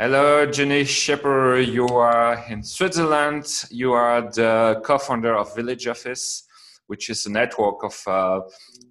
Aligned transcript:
Hello, 0.00 0.46
Jenny 0.46 0.84
Schäppi. 0.84 1.72
You 1.72 1.88
are 1.88 2.44
in 2.48 2.62
Switzerland. 2.62 3.64
You 3.68 3.94
are 3.94 4.22
the 4.30 4.80
co-founder 4.84 5.34
of 5.34 5.52
Village 5.56 5.88
Office, 5.88 6.44
which 6.86 7.10
is 7.10 7.26
a 7.26 7.32
network 7.32 7.82
of 7.82 8.00
uh, 8.06 8.42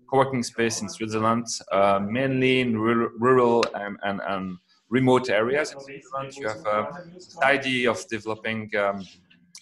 co-working 0.10 0.44
space 0.44 0.82
in 0.82 0.90
Switzerland, 0.90 1.46
uh, 1.72 2.02
mainly 2.06 2.60
in 2.60 2.78
rural, 2.78 3.64
and, 3.74 3.96
and, 4.04 4.20
and, 4.28 4.58
remote 4.90 5.30
areas. 5.30 5.72
In 5.72 5.80
Switzerland, 5.80 6.34
you 6.36 6.48
have 6.50 6.68
uh, 6.68 6.92
the 7.40 7.46
idea 7.46 7.90
of 7.90 8.06
developing 8.10 8.70
um, 8.76 9.02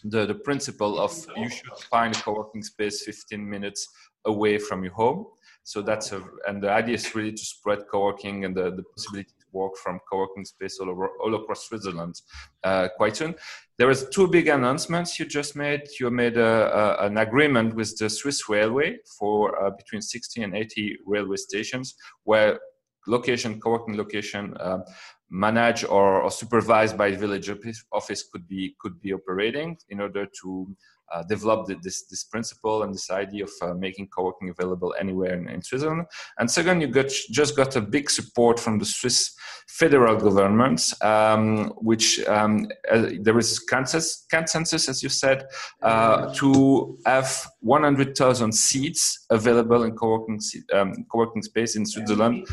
the, 0.04 0.25
the 0.25 0.34
principle 0.34 0.98
of 0.98 1.14
you 1.38 1.48
should 1.48 1.77
find 1.91 2.16
a 2.16 2.20
co-working 2.21 2.64
space 2.64 3.04
15 3.04 3.48
minutes 3.48 3.88
away 4.25 4.57
from 4.57 4.84
your 4.84 4.93
home. 4.93 5.27
So 5.62 5.84
that's 5.84 6.12
a, 6.12 6.23
and 6.48 6.62
the 6.64 6.71
idea 6.71 6.96
is 6.96 7.14
really 7.14 7.34
to 7.34 7.46
spread 7.46 7.88
co-working 7.91 8.46
and 8.46 8.55
the, 8.55 8.71
the 8.71 8.84
possibility 8.84 9.35
work 9.56 9.74
from 9.84 10.00
co-working 10.10 10.46
space 10.46 10.80
all 10.80 10.90
over 10.90 11.08
all 11.24 11.34
across 11.36 11.68
Switzerland 11.68 12.16
uh, 12.64 12.88
quite 12.98 13.16
soon. 13.16 13.34
There 13.78 13.88
was 13.88 14.09
two 14.09 14.28
big 14.28 14.48
announcements 14.48 15.18
you 15.20 15.26
just 15.26 15.55
made. 15.55 15.81
You 16.00 16.09
made 16.12 16.38
a, 16.38 16.54
a, 16.81 17.05
an 17.08 17.18
agreement 17.18 17.76
with 17.76 17.98
the 17.98 18.09
Swiss 18.09 18.40
Railway 18.48 18.90
for 19.18 19.38
uh, 19.62 19.72
between 19.72 20.02
60 20.02 20.44
and 20.44 20.55
80 20.55 20.98
railway 21.05 21.38
stations 21.38 21.95
where 22.23 22.59
location, 23.08 23.59
co-working 23.59 23.98
location, 23.98 24.55
uh, 24.59 24.80
managed 25.30 25.86
or, 25.86 26.22
or, 26.22 26.31
supervised 26.31 26.98
by 26.98 27.12
village 27.12 27.50
office 27.92 28.23
could 28.31 28.48
be 28.48 28.76
could 28.80 29.02
be 29.02 29.12
operating 29.12 29.76
in 29.90 30.00
order 30.00 30.26
to 30.42 30.76
uh, 31.14 31.23
developed 31.23 31.72
this 31.84 32.04
this 32.04 32.23
principle 32.23 32.84
and 32.84 32.94
this 32.94 33.09
idea 33.12 33.44
of 33.44 33.52
uh, 33.62 33.73
making 33.73 34.08
co-working 34.08 34.50
available 34.50 34.94
anywhere 35.00 35.34
in, 35.34 35.48
in, 35.50 35.62
Switzerland. 35.62 36.05
And 36.40 36.50
second, 36.50 36.81
you 36.81 36.88
got 36.88 37.09
just 37.31 37.55
got 37.55 37.76
a 37.76 37.81
big 37.81 38.09
support 38.09 38.59
from 38.59 38.80
the 38.80 38.86
Swiss 38.86 39.36
federal 39.68 40.16
government, 40.18 40.94
um, 41.02 41.70
which 41.78 42.23
um, 42.28 42.68
uh, 42.91 43.09
there 43.22 43.38
is 43.38 43.59
consensus, 43.59 44.26
consensus, 44.30 44.88
as 44.89 45.02
you 45.02 45.09
said, 45.09 45.45
uh, 45.81 46.33
to 46.36 46.98
have 47.06 47.48
100,000 47.61 48.53
seats 48.53 49.26
available 49.30 49.83
in 49.83 49.95
co-working 49.95 50.39
um, 50.73 51.06
co-working 51.11 51.42
space 51.42 51.76
in 51.76 51.86
Switzerland 51.86 52.48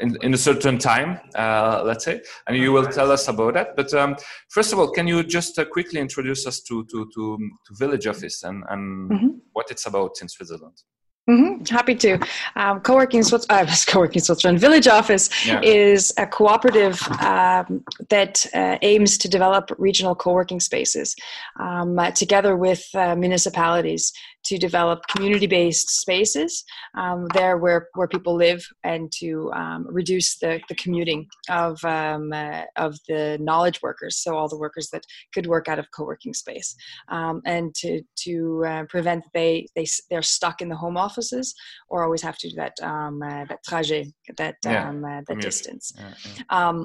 in, 0.00 0.16
in 0.22 0.34
a 0.34 0.38
certain 0.38 0.78
time, 0.78 1.18
uh, 1.34 1.82
let's 1.84 2.04
say. 2.04 2.20
And 2.46 2.56
you 2.56 2.72
will 2.72 2.86
tell 2.86 3.10
us 3.10 3.28
about 3.28 3.54
that. 3.54 3.76
But 3.76 3.92
um, 3.94 4.16
first 4.48 4.72
of 4.72 4.78
all, 4.78 4.90
can 4.90 5.06
you 5.06 5.22
just 5.22 5.58
uh, 5.58 5.64
quickly 5.64 6.00
introduce 6.00 6.46
us 6.46 6.60
to 6.62 6.84
to 6.84 7.10
to, 7.14 7.38
to 7.66 7.74
village 7.90 8.06
office 8.06 8.42
and, 8.44 8.64
and 8.68 9.10
mm-hmm. 9.10 9.28
what 9.52 9.70
it's 9.70 9.86
about 9.86 10.20
in 10.22 10.28
Switzerland. 10.28 10.82
Mm-hmm. 11.28 11.64
Happy 11.72 11.94
to. 11.94 12.18
Um, 12.56 12.80
co-working, 12.80 13.22
uh, 13.22 13.66
co-working 13.86 14.20
Switzerland 14.20 14.58
Village 14.58 14.88
Office 14.88 15.28
yeah. 15.46 15.60
is 15.62 16.12
a 16.16 16.26
cooperative 16.26 17.00
um, 17.20 17.84
that 18.08 18.46
uh, 18.54 18.78
aims 18.82 19.18
to 19.18 19.28
develop 19.28 19.70
regional 19.78 20.14
co-working 20.14 20.60
spaces 20.60 21.14
um, 21.60 21.98
uh, 21.98 22.10
together 22.10 22.56
with 22.56 22.88
uh, 22.94 23.14
municipalities 23.14 24.12
to 24.44 24.58
develop 24.58 25.00
community-based 25.08 25.88
spaces 26.00 26.64
um, 26.96 27.26
there 27.34 27.58
where, 27.58 27.88
where 27.94 28.08
people 28.08 28.34
live 28.34 28.64
and 28.84 29.10
to 29.12 29.50
um, 29.54 29.86
reduce 29.88 30.38
the, 30.38 30.60
the 30.68 30.74
commuting 30.76 31.26
of, 31.48 31.82
um, 31.84 32.32
uh, 32.32 32.62
of 32.76 32.96
the 33.08 33.38
knowledge 33.40 33.80
workers, 33.82 34.16
so 34.22 34.36
all 34.36 34.48
the 34.48 34.58
workers 34.58 34.88
that 34.92 35.04
could 35.34 35.46
work 35.46 35.68
out 35.68 35.78
of 35.78 35.86
co-working 35.94 36.34
space, 36.34 36.74
um, 37.08 37.40
and 37.44 37.74
to, 37.74 38.02
to 38.16 38.64
uh, 38.66 38.84
prevent 38.88 39.24
they, 39.34 39.66
they, 39.74 39.86
they're 40.10 40.22
stuck 40.22 40.60
in 40.60 40.68
the 40.68 40.76
home 40.76 40.96
offices 40.96 41.54
or 41.88 42.04
always 42.04 42.22
have 42.22 42.38
to 42.38 42.48
do 42.48 42.56
that, 42.56 42.72
um, 42.82 43.22
uh, 43.22 43.44
that 43.46 43.58
trajet, 43.68 44.12
that, 44.36 44.56
yeah. 44.64 44.88
Um, 44.88 45.04
uh, 45.04 45.20
that 45.26 45.40
distance. 45.40 45.92
Yeah, 45.96 46.14
yeah 46.50 46.84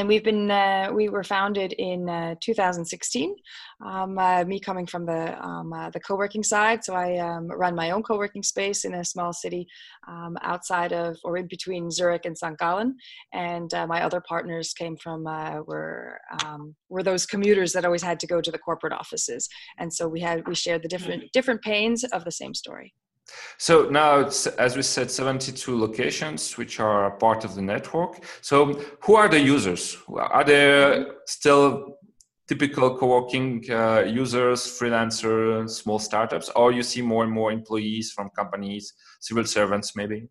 and 0.00 0.08
we've 0.08 0.24
been 0.24 0.50
uh, 0.50 0.90
we 0.94 1.10
were 1.10 1.22
founded 1.22 1.74
in 1.74 2.08
uh, 2.08 2.34
2016 2.40 3.34
um, 3.84 4.18
uh, 4.18 4.42
me 4.44 4.58
coming 4.58 4.86
from 4.86 5.04
the 5.04 5.38
um, 5.44 5.74
uh, 5.74 5.90
the 5.90 6.00
co-working 6.00 6.42
side. 6.42 6.82
So 6.82 6.94
i 6.94 7.18
um, 7.18 7.48
run 7.48 7.74
my 7.74 7.90
own 7.90 8.02
co-working 8.02 8.42
space 8.42 8.86
in 8.86 8.94
a 8.94 9.04
small 9.04 9.34
city 9.34 9.68
um, 10.08 10.38
outside 10.40 10.92
of 10.94 11.18
or 11.22 11.36
in 11.36 11.46
between 11.48 11.90
zurich 11.90 12.24
and 12.24 12.36
st 12.36 12.58
gallen. 12.58 12.96
And 13.34 13.72
uh, 13.74 13.86
my 13.86 14.02
other 14.02 14.22
partners 14.26 14.72
came 14.72 14.96
from 14.96 15.26
uh, 15.26 15.60
were 15.66 16.18
um, 16.44 16.74
were 16.88 17.02
those 17.02 17.26
commuters 17.26 17.72
that 17.74 17.84
always 17.84 18.02
had 18.02 18.18
to 18.20 18.26
go 18.26 18.40
to 18.40 18.50
the 18.50 18.58
corporate 18.58 18.94
offices. 18.94 19.50
And 19.78 19.92
so 19.92 20.08
we 20.08 20.20
had 20.20 20.48
we 20.48 20.54
shared 20.54 20.82
the 20.82 20.88
different 20.88 21.30
different 21.32 21.60
pains 21.60 22.04
of 22.04 22.24
the 22.24 22.32
same 22.32 22.54
story 22.54 22.94
so 23.58 23.88
now, 23.90 24.20
it's, 24.20 24.46
as 24.46 24.76
we 24.76 24.82
said, 24.82 25.10
72 25.10 25.78
locations 25.78 26.56
which 26.56 26.80
are 26.80 27.10
part 27.12 27.44
of 27.44 27.54
the 27.54 27.62
network. 27.62 28.24
So 28.40 28.80
who 29.02 29.16
are 29.16 29.28
the 29.28 29.38
users? 29.38 29.96
Are 30.16 30.44
there 30.44 31.16
still 31.26 31.98
typical 32.48 32.96
co-working 32.96 33.64
uh, 33.70 34.04
users, 34.06 34.62
freelancers, 34.62 35.70
small 35.70 35.98
startups, 35.98 36.48
or 36.56 36.72
you 36.72 36.82
see 36.82 37.02
more 37.02 37.22
and 37.22 37.32
more 37.32 37.52
employees 37.52 38.12
from 38.12 38.30
companies, 38.30 38.94
civil 39.20 39.44
servants 39.44 39.94
maybe? 39.94 40.28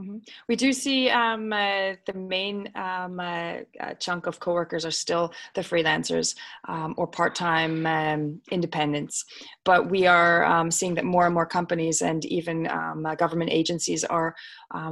Mm-hmm. 0.00 0.18
We 0.48 0.56
do 0.56 0.72
see 0.72 1.08
um, 1.08 1.52
uh, 1.52 1.94
the 2.06 2.12
main 2.14 2.70
um, 2.74 3.18
uh, 3.18 3.58
uh, 3.80 3.94
chunk 3.98 4.26
of 4.26 4.38
coworkers 4.40 4.84
are 4.84 4.90
still 4.90 5.32
the 5.54 5.62
freelancers 5.62 6.36
um, 6.68 6.94
or 6.98 7.06
part-time 7.06 7.86
um, 7.86 8.40
independents, 8.50 9.24
but 9.64 9.90
we 9.90 10.06
are 10.06 10.44
um, 10.44 10.70
seeing 10.70 10.94
that 10.96 11.04
more 11.04 11.24
and 11.24 11.34
more 11.34 11.46
companies 11.46 12.02
and 12.02 12.26
even 12.26 12.68
um, 12.68 13.06
uh, 13.06 13.14
government 13.14 13.50
agencies 13.50 14.04
are 14.04 14.34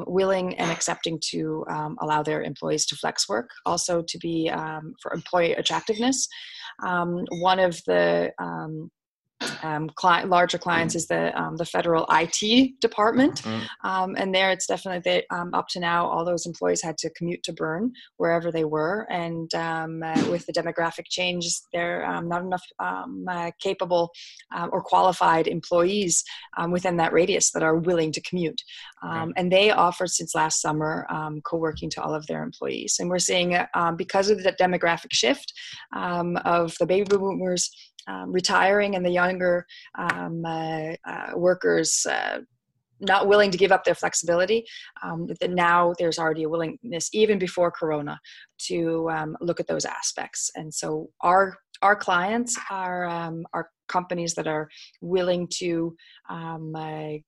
willing 0.07 0.57
and 0.57 0.71
accepting 0.71 1.19
to 1.21 1.65
allow 2.01 2.23
their 2.23 2.43
employees 2.43 2.87
to 2.87 2.97
flex 2.97 3.29
work, 3.29 3.51
also 3.67 4.03
to 4.03 4.19
be 4.19 4.51
for 5.03 5.13
employee 5.13 5.53
attractiveness. 5.53 6.29
one 6.81 7.59
of 7.59 7.83
the 7.85 8.33
um, 9.63 9.91
client, 9.95 10.29
larger 10.29 10.59
clients 10.59 10.95
is 10.95 11.07
the 11.07 11.39
um, 11.41 11.57
the 11.57 11.65
federal 11.65 12.07
IT 12.11 12.81
department, 12.81 13.43
mm. 13.43 13.63
um, 13.83 14.15
and 14.17 14.35
there 14.35 14.51
it's 14.51 14.67
definitely 14.67 15.01
they, 15.01 15.25
um, 15.31 15.53
up 15.55 15.69
to 15.69 15.81
now 15.81 16.07
all 16.07 16.25
those 16.25 16.47
employees 16.47 16.83
had 16.83 16.99
to 16.99 17.11
commute 17.11 17.43
to 17.45 17.53
Bern 17.53 17.93
wherever 18.17 18.51
they 18.51 18.65
were, 18.65 19.07
and 19.11 19.53
um, 19.55 20.03
uh, 20.03 20.15
with 20.31 20.47
the 20.47 20.53
demographic 20.53 21.07
changes, 21.09 21.67
there 21.73 22.05
um, 22.07 22.29
not 22.29 22.43
enough 22.43 22.65
uh, 22.79 23.51
capable 23.61 24.11
uh, 24.55 24.69
or 24.73 24.83
qualified 24.83 25.47
employees 25.47 26.25
within 26.71 26.97
that 26.97 27.13
radius 27.13 27.51
that 27.53 27.63
are 27.63 27.77
willing 27.77 28.13
to 28.13 28.21
commute, 28.23 28.61
okay. 29.05 29.33
and 29.37 29.51
they 29.51 29.71
offered 29.71 30.11
since 30.11 30.35
last 30.35 30.61
summer 30.61 31.07
co-working 31.45 31.91
to 31.91 32.03
all 32.03 32.15
of 32.15 32.27
their 32.27 32.43
employees, 32.43 32.97
and 32.99 33.09
we're 33.09 33.19
seeing 33.19 33.57
because 33.97 34.31
of 34.31 34.43
the 34.43 34.53
demographic 34.53 35.13
shift 35.13 35.53
of 35.95 36.75
the 36.79 36.87
baby 36.87 37.05
boomers 37.05 37.71
um, 38.07 38.33
retiring 38.33 38.97
and 38.97 39.05
the 39.05 39.11
younger 39.11 39.67
um, 39.99 40.45
uh, 40.45 40.93
uh, 41.07 41.31
workers 41.37 42.07
uh, 42.07 42.41
not 43.01 43.29
willing 43.29 43.51
to 43.51 43.59
give 43.59 43.73
up 43.73 43.85
their 43.85 43.95
flexibility 43.95 44.65
um, 45.03 45.27
that 45.41 45.51
now 45.51 45.93
there's 45.99 46.19
already 46.19 46.45
a 46.45 46.49
willingness 46.49 47.11
even 47.13 47.39
before 47.39 47.71
corona 47.71 48.19
to 48.59 49.11
um, 49.11 49.37
look 49.41 49.61
at 49.61 49.67
those 49.67 49.85
aspects. 49.85 50.51
And 50.55 50.73
so 50.73 51.11
our 51.21 51.57
our 51.83 51.97
clients 51.97 52.59
are 52.71 53.05
um, 53.07 53.47
are 53.53 53.69
companies 53.89 54.35
that 54.35 54.47
are 54.47 54.69
willing 55.01 55.49
to 55.59 55.95
um, 56.31 56.75
uh, 56.75 57.19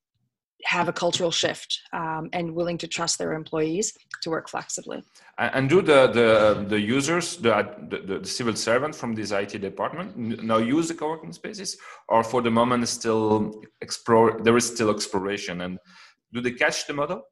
have 0.65 0.89
a 0.89 0.93
cultural 0.93 1.31
shift 1.31 1.81
um, 1.93 2.29
and 2.33 2.55
willing 2.55 2.79
to 2.79 2.89
trust 2.89 3.19
their 3.19 3.33
employees 3.33 3.93
to 4.23 4.31
work 4.31 4.49
flexibly. 4.49 5.03
And 5.39 5.69
do 5.69 5.83
the 5.83 6.07
the, 6.07 6.65
the 6.67 6.81
users, 6.81 7.37
the, 7.37 7.69
the, 7.91 8.19
the 8.21 8.27
civil 8.27 8.57
servant 8.57 8.95
from 8.95 9.15
this 9.15 9.33
IT 9.33 9.61
department, 9.61 10.17
now 10.43 10.59
use 10.59 10.89
the 10.89 10.95
co-working 10.95 11.33
spaces, 11.33 11.77
or 12.09 12.25
for 12.25 12.41
the 12.41 12.51
moment 12.51 12.89
still 12.89 13.63
explore? 13.81 14.41
There 14.41 14.57
is 14.57 14.67
still 14.67 14.91
exploration, 14.91 15.61
and 15.61 15.79
do 16.33 16.41
they 16.41 16.53
catch 16.53 16.87
the 16.87 16.95
model? 16.95 17.23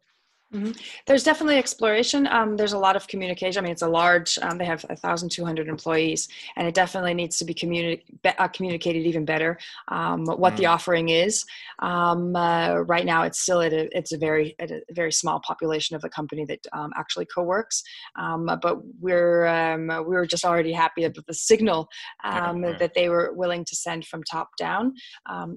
Mm-hmm. 0.54 0.70
There's 1.06 1.25
definitely 1.25 1.59
exploration. 1.59 2.28
Um, 2.28 2.56
there's 2.56 2.75
a 2.75 2.78
lot 2.78 2.94
of 2.94 3.09
communication. 3.09 3.59
I 3.59 3.62
mean, 3.62 3.72
it's 3.72 3.82
a 3.82 3.88
large. 3.88 4.38
Um, 4.41 4.56
they 4.56 4.65
have 4.65 4.84
1,200 4.84 5.68
employees, 5.68 6.28
and 6.56 6.68
it 6.68 6.74
definitely 6.74 7.12
needs 7.12 7.39
to 7.39 7.45
be 7.45 7.54
communi- 7.54 8.03
be, 8.22 8.30
uh, 8.39 8.47
communicated 8.48 9.04
even 9.04 9.24
better. 9.24 9.59
Um, 9.89 10.27
what 10.27 10.54
mm. 10.54 10.59
the 10.59 10.66
offering 10.66 11.09
is. 11.09 11.45
Um, 11.80 12.36
uh, 12.36 12.77
right 12.86 13.04
now, 13.04 13.24
it's 13.24 13.41
still 13.41 13.62
at 13.62 13.72
a 13.72 13.89
it's 13.97 14.12
a 14.12 14.18
very 14.18 14.54
a 14.60 14.80
very 14.92 15.10
small 15.10 15.41
population 15.41 15.97
of 15.97 16.03
the 16.03 16.09
company 16.09 16.45
that 16.45 16.65
um, 16.72 16.92
actually 16.97 17.27
co-works. 17.27 17.83
Um, 18.16 18.47
but 18.62 18.78
we're 19.00 19.77
we 20.07 20.15
were 20.15 20.27
just 20.27 20.45
already 20.45 20.72
happy 20.72 21.03
with 21.03 21.27
the 21.27 21.34
signal 21.34 21.89
that 22.22 22.92
they 22.95 23.09
were 23.09 23.33
willing 23.34 23.65
to 23.65 23.74
send 23.74 24.07
from 24.07 24.22
top 24.22 24.50
down. 24.57 24.95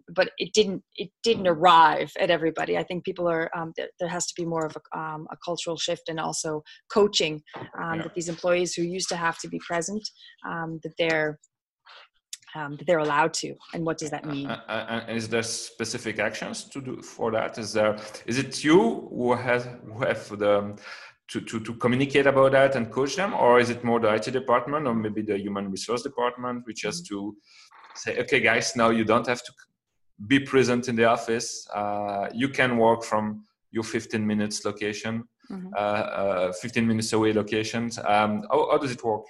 but 0.09 0.31
it 0.39 0.53
didn't 0.53 0.81
it 0.95 1.11
didn't 1.21 1.47
arrive 1.47 2.11
at 2.19 2.31
everybody. 2.31 2.77
I 2.77 2.83
think 2.83 3.05
people 3.05 3.29
are 3.29 3.51
there, 3.75 3.89
there 4.00 4.09
has 4.09 4.25
to 4.25 4.33
be 4.35 4.45
more 4.45 4.65
of 4.65 4.75
a 4.75 4.87
um, 4.95 5.28
a 5.31 5.38
cultural 5.44 5.78
shift 5.78 6.10
and 6.10 6.19
also 6.19 6.63
coaching 6.92 7.42
um, 7.56 7.95
yeah. 7.95 8.04
that 8.04 8.13
these 8.16 8.30
employees 8.30 8.74
who 8.74 8.84
used 8.84 9.10
to 9.10 9.16
have 9.16 9.38
to 9.39 9.48
be 9.48 9.60
present 9.60 10.07
um, 10.48 10.80
that 10.84 10.94
they're 10.98 11.39
um, 12.56 12.75
that 12.78 12.88
they're 12.88 13.00
allowed 13.00 13.34
to 13.34 13.54
and 13.74 13.86
what 13.86 13.98
does 13.98 14.10
that 14.10 14.25
mean? 14.25 14.48
uh, 14.48 14.62
uh, 14.68 15.12
is 15.12 15.28
there 15.28 15.44
specific 15.44 16.18
actions 16.18 16.63
to 16.63 16.81
do 16.81 17.01
for 17.01 17.31
that? 17.31 17.57
Is 17.57 17.74
there 17.74 17.98
is 18.25 18.38
it 18.38 18.63
you 18.63 19.07
who 19.12 19.34
has 19.34 19.68
who 19.86 20.00
have 20.06 20.28
the 20.38 20.75
to, 21.30 21.42
to, 21.42 21.60
to 21.60 21.74
communicate 21.74 22.25
about 22.25 22.54
that 22.54 22.78
and 22.78 22.89
coach 22.89 23.18
them 23.18 23.34
or 23.34 23.60
is 23.60 23.69
it 23.69 23.84
more 23.84 24.00
the 24.00 24.07
IT 24.13 24.31
department 24.31 24.88
or 24.88 24.95
maybe 24.95 25.22
the 25.22 25.38
human 25.38 25.69
resource 25.69 26.01
department 26.01 26.66
which 26.66 26.84
has 26.84 27.01
to 27.01 27.36
say 27.95 28.18
okay 28.18 28.39
guys 28.39 28.78
now 28.78 28.92
you 28.92 29.04
don't 29.04 29.28
have 29.28 29.44
to 29.44 29.51
be 30.25 30.39
present 30.39 30.88
in 30.88 30.95
the 30.95 31.06
office. 31.06 31.68
Uh, 31.74 32.28
you 32.34 32.50
can 32.50 32.78
work 32.78 33.04
from 33.04 33.44
your 33.71 33.83
15 33.83 34.25
minutes 34.25 34.65
location 34.65 35.23
mm-hmm. 35.51 35.67
uh, 35.75 35.79
uh, 35.79 36.53
15 36.53 36.87
minutes 36.87 37.13
away 37.13 37.33
locations 37.33 37.97
um, 37.99 38.43
how, 38.51 38.71
how 38.71 38.77
does 38.77 38.91
it 38.91 39.03
work 39.03 39.25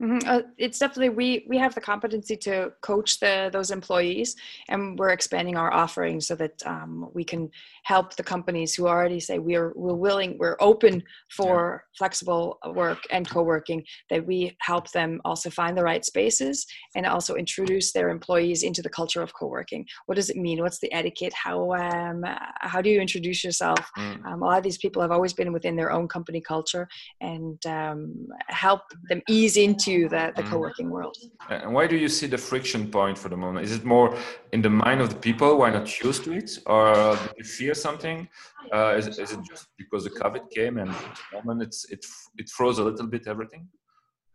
Mm-hmm. 0.00 0.28
Uh, 0.28 0.42
it's 0.58 0.78
definitely 0.78 1.08
we 1.08 1.44
we 1.48 1.58
have 1.58 1.74
the 1.74 1.80
competency 1.80 2.36
to 2.36 2.72
coach 2.82 3.18
the 3.18 3.50
those 3.52 3.72
employees, 3.72 4.36
and 4.68 4.96
we're 4.96 5.10
expanding 5.10 5.56
our 5.56 5.72
offering 5.72 6.20
so 6.20 6.36
that 6.36 6.62
um, 6.66 7.10
we 7.14 7.24
can 7.24 7.50
help 7.82 8.14
the 8.14 8.22
companies 8.22 8.74
who 8.74 8.86
already 8.86 9.18
say 9.18 9.40
we 9.40 9.56
are 9.56 9.72
we're 9.74 9.94
willing 9.94 10.36
we're 10.38 10.56
open 10.60 11.02
for 11.30 11.82
yeah. 11.82 11.98
flexible 11.98 12.58
work 12.74 13.00
and 13.10 13.28
co-working. 13.28 13.84
That 14.08 14.24
we 14.24 14.56
help 14.60 14.88
them 14.92 15.20
also 15.24 15.50
find 15.50 15.76
the 15.76 15.82
right 15.82 16.04
spaces 16.04 16.64
and 16.94 17.04
also 17.04 17.34
introduce 17.34 17.92
their 17.92 18.10
employees 18.10 18.62
into 18.62 18.82
the 18.82 18.90
culture 18.90 19.22
of 19.22 19.34
co-working. 19.34 19.84
What 20.06 20.14
does 20.14 20.30
it 20.30 20.36
mean? 20.36 20.62
What's 20.62 20.78
the 20.78 20.92
etiquette? 20.92 21.34
How 21.34 21.72
um, 21.72 22.24
how 22.60 22.80
do 22.80 22.88
you 22.88 23.00
introduce 23.00 23.42
yourself? 23.42 23.80
Mm. 23.98 24.24
Um, 24.26 24.42
a 24.42 24.46
lot 24.46 24.58
of 24.58 24.64
these 24.64 24.78
people 24.78 25.02
have 25.02 25.10
always 25.10 25.32
been 25.32 25.52
within 25.52 25.74
their 25.74 25.90
own 25.90 26.06
company 26.06 26.40
culture 26.40 26.86
and 27.20 27.58
um, 27.66 28.28
help 28.46 28.82
them 29.08 29.22
ease 29.28 29.56
into 29.56 29.87
to 29.88 30.08
the, 30.14 30.32
the 30.36 30.42
mm. 30.42 30.50
co-working 30.50 30.88
world. 30.90 31.16
And 31.48 31.72
why 31.76 31.86
do 31.92 31.96
you 31.96 32.08
see 32.18 32.26
the 32.26 32.40
friction 32.50 32.90
point 32.90 33.16
for 33.22 33.28
the 33.28 33.36
moment? 33.44 33.64
Is 33.68 33.72
it 33.78 33.84
more 33.84 34.08
in 34.54 34.60
the 34.62 34.70
mind 34.84 35.00
of 35.00 35.08
the 35.08 35.20
people 35.28 35.58
why 35.60 35.70
not 35.70 35.86
used 36.08 36.24
to 36.24 36.32
it, 36.32 36.50
or 36.66 37.16
do 37.22 37.28
you 37.38 37.44
fear 37.44 37.74
something? 37.74 38.28
Uh, 38.74 38.98
is, 38.98 39.06
is, 39.24 39.30
it 39.34 39.40
just 39.50 39.64
because 39.82 40.02
the 40.04 40.14
COVID 40.22 40.44
came 40.50 40.74
and 40.82 40.90
moment 41.32 41.62
it's 41.66 41.80
it 41.94 42.02
it 42.40 42.48
froze 42.56 42.78
a 42.78 42.84
little 42.88 43.06
bit 43.14 43.26
everything? 43.26 43.62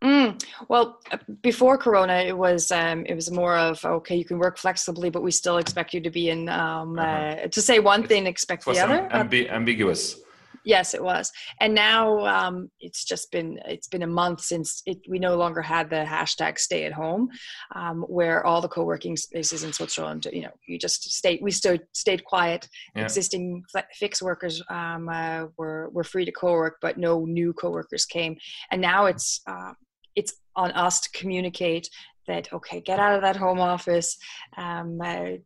Mm. 0.02 0.30
Well, 0.68 0.86
uh, 1.12 1.18
before 1.40 1.78
Corona, 1.78 2.16
it 2.30 2.36
was 2.36 2.70
um, 2.72 3.06
it 3.06 3.14
was 3.14 3.30
more 3.30 3.56
of 3.56 3.84
okay, 3.84 4.16
you 4.16 4.26
can 4.30 4.38
work 4.38 4.58
flexibly, 4.58 5.08
but 5.08 5.22
we 5.22 5.30
still 5.30 5.58
expect 5.58 5.94
you 5.94 6.00
to 6.00 6.10
be 6.10 6.24
in. 6.34 6.48
Um, 6.48 6.98
uh-huh. 6.98 7.08
uh, 7.08 7.46
to 7.48 7.60
say 7.62 7.78
one 7.78 8.02
thing, 8.06 8.26
expect 8.26 8.64
the 8.66 8.78
other. 8.84 9.08
Ambi- 9.12 9.50
ambiguous. 9.50 10.20
Yes, 10.64 10.94
it 10.94 11.02
was. 11.02 11.30
And 11.60 11.74
now 11.74 12.24
um, 12.26 12.70
it's 12.80 13.04
just 13.04 13.30
been 13.30 13.58
it's 13.66 13.88
been 13.88 14.02
a 14.02 14.06
month 14.06 14.40
since 14.40 14.82
it, 14.86 14.98
we 15.08 15.18
no 15.18 15.36
longer 15.36 15.60
had 15.60 15.90
the 15.90 16.04
hashtag 16.04 16.58
stay 16.58 16.84
at 16.84 16.92
home, 16.92 17.28
um, 17.74 18.02
where 18.08 18.44
all 18.46 18.60
the 18.60 18.68
co-working 18.68 19.16
spaces 19.16 19.62
in 19.62 19.72
Switzerland, 19.72 20.26
you 20.32 20.42
know, 20.42 20.52
you 20.66 20.78
just 20.78 21.02
stayed 21.12 21.40
we 21.42 21.50
still 21.50 21.78
stayed 21.92 22.24
quiet. 22.24 22.68
Yeah. 22.96 23.02
Existing 23.02 23.62
fixed 23.92 24.22
workers 24.22 24.62
um, 24.70 25.08
uh, 25.08 25.46
were 25.58 25.90
were 25.90 26.04
free 26.04 26.24
to 26.24 26.32
co-work, 26.32 26.78
but 26.80 26.98
no 26.98 27.24
new 27.24 27.52
co-workers 27.52 28.06
came. 28.06 28.36
And 28.70 28.80
now 28.80 29.06
it's 29.06 29.42
uh, 29.46 29.74
it's 30.16 30.34
on 30.56 30.70
us 30.72 31.00
to 31.00 31.10
communicate 31.10 31.88
that 32.26 32.50
okay, 32.52 32.80
get 32.80 32.98
out 32.98 33.14
of 33.14 33.22
that 33.22 33.36
home 33.36 33.60
office. 33.60 34.16
Um, 34.56 34.98
uh, 35.00 35.36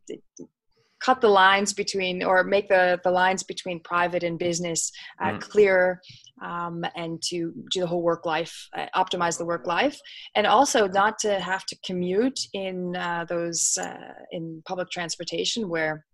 cut 1.03 1.21
the 1.21 1.27
lines 1.27 1.73
between 1.73 2.23
or 2.23 2.43
make 2.43 2.67
the, 2.67 2.99
the 3.03 3.11
lines 3.11 3.43
between 3.43 3.79
private 3.81 4.23
and 4.23 4.37
business 4.37 4.91
uh, 5.21 5.31
mm. 5.31 5.41
clearer 5.41 5.99
um, 6.41 6.83
and 6.95 7.21
to 7.21 7.53
do 7.71 7.81
the 7.81 7.87
whole 7.87 8.01
work 8.01 8.25
life 8.25 8.67
uh, 8.77 8.85
optimize 8.95 9.37
the 9.37 9.45
work 9.45 9.67
life 9.67 9.99
and 10.35 10.47
also 10.47 10.87
not 10.87 11.17
to 11.19 11.39
have 11.39 11.65
to 11.65 11.77
commute 11.85 12.39
in 12.53 12.95
uh, 12.95 13.25
those 13.27 13.77
uh, 13.81 14.13
in 14.31 14.61
public 14.65 14.89
transportation 14.89 15.69
where 15.69 16.05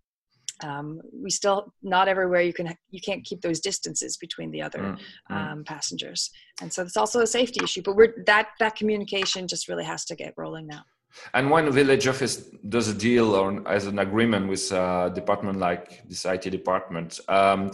um, 0.62 1.00
we 1.12 1.30
still 1.30 1.72
not 1.82 2.08
everywhere 2.08 2.40
you 2.40 2.52
can 2.52 2.74
you 2.90 3.00
can't 3.00 3.24
keep 3.24 3.40
those 3.42 3.60
distances 3.60 4.16
between 4.16 4.50
the 4.50 4.62
other 4.62 4.78
mm, 4.78 4.98
mm. 5.30 5.36
Um, 5.36 5.64
passengers 5.64 6.30
and 6.62 6.72
so 6.72 6.82
it's 6.82 6.96
also 6.96 7.20
a 7.20 7.26
safety 7.26 7.60
issue 7.62 7.82
but 7.82 7.94
we're 7.94 8.14
that 8.26 8.48
that 8.58 8.74
communication 8.74 9.46
just 9.46 9.68
really 9.68 9.84
has 9.84 10.04
to 10.06 10.16
get 10.16 10.32
rolling 10.36 10.66
now 10.66 10.82
and 11.34 11.50
when 11.50 11.70
village 11.70 12.06
office 12.06 12.36
does 12.68 12.88
a 12.88 12.94
deal 12.94 13.34
or 13.34 13.66
as 13.68 13.86
an 13.86 13.98
agreement 13.98 14.48
with 14.48 14.70
a 14.72 15.10
department 15.14 15.58
like 15.58 16.06
this 16.08 16.24
IT 16.24 16.50
department, 16.50 17.20
um, 17.28 17.70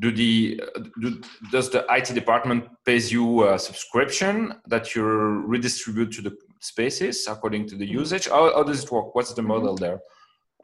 do 0.00 0.10
the 0.10 0.60
do, 1.00 1.20
does 1.52 1.70
the 1.70 1.86
IT 1.90 2.14
department 2.14 2.64
pays 2.84 3.12
you 3.12 3.48
a 3.48 3.58
subscription 3.58 4.54
that 4.66 4.94
you 4.94 5.04
redistribute 5.04 6.10
to 6.12 6.22
the 6.22 6.36
spaces 6.60 7.26
according 7.28 7.68
to 7.68 7.76
the 7.76 7.84
mm-hmm. 7.84 8.00
usage? 8.00 8.28
How, 8.28 8.52
how 8.54 8.62
does 8.62 8.82
it 8.84 8.90
work? 8.90 9.14
What's 9.14 9.34
the 9.34 9.42
model 9.42 9.76
there? 9.76 10.00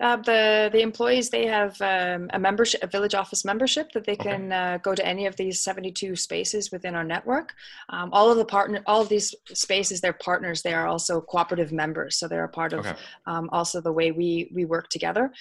Uh, 0.00 0.16
the 0.16 0.70
the 0.72 0.80
employees 0.80 1.28
they 1.28 1.46
have 1.46 1.78
um, 1.82 2.30
a 2.32 2.38
membership, 2.38 2.82
a 2.82 2.86
village 2.86 3.14
office 3.14 3.44
membership 3.44 3.92
that 3.92 4.04
they 4.04 4.16
can 4.16 4.46
okay. 4.46 4.74
uh, 4.74 4.78
go 4.78 4.94
to 4.94 5.04
any 5.04 5.26
of 5.26 5.36
these 5.36 5.60
72 5.60 6.16
spaces 6.16 6.70
within 6.70 6.94
our 6.94 7.04
network. 7.04 7.52
Um, 7.90 8.08
all 8.12 8.30
of 8.30 8.38
the 8.38 8.44
partner, 8.44 8.82
all 8.86 9.02
of 9.02 9.08
these 9.08 9.34
spaces, 9.52 10.00
they're 10.00 10.14
partners. 10.14 10.62
They 10.62 10.72
are 10.72 10.86
also 10.86 11.20
cooperative 11.20 11.70
members, 11.72 12.16
so 12.16 12.28
they're 12.28 12.44
a 12.44 12.48
part 12.48 12.72
of 12.72 12.86
okay. 12.86 12.96
um, 13.26 13.50
also 13.52 13.80
the 13.80 13.92
way 13.92 14.10
we 14.10 14.50
we 14.54 14.64
work 14.64 14.88
together. 14.88 15.32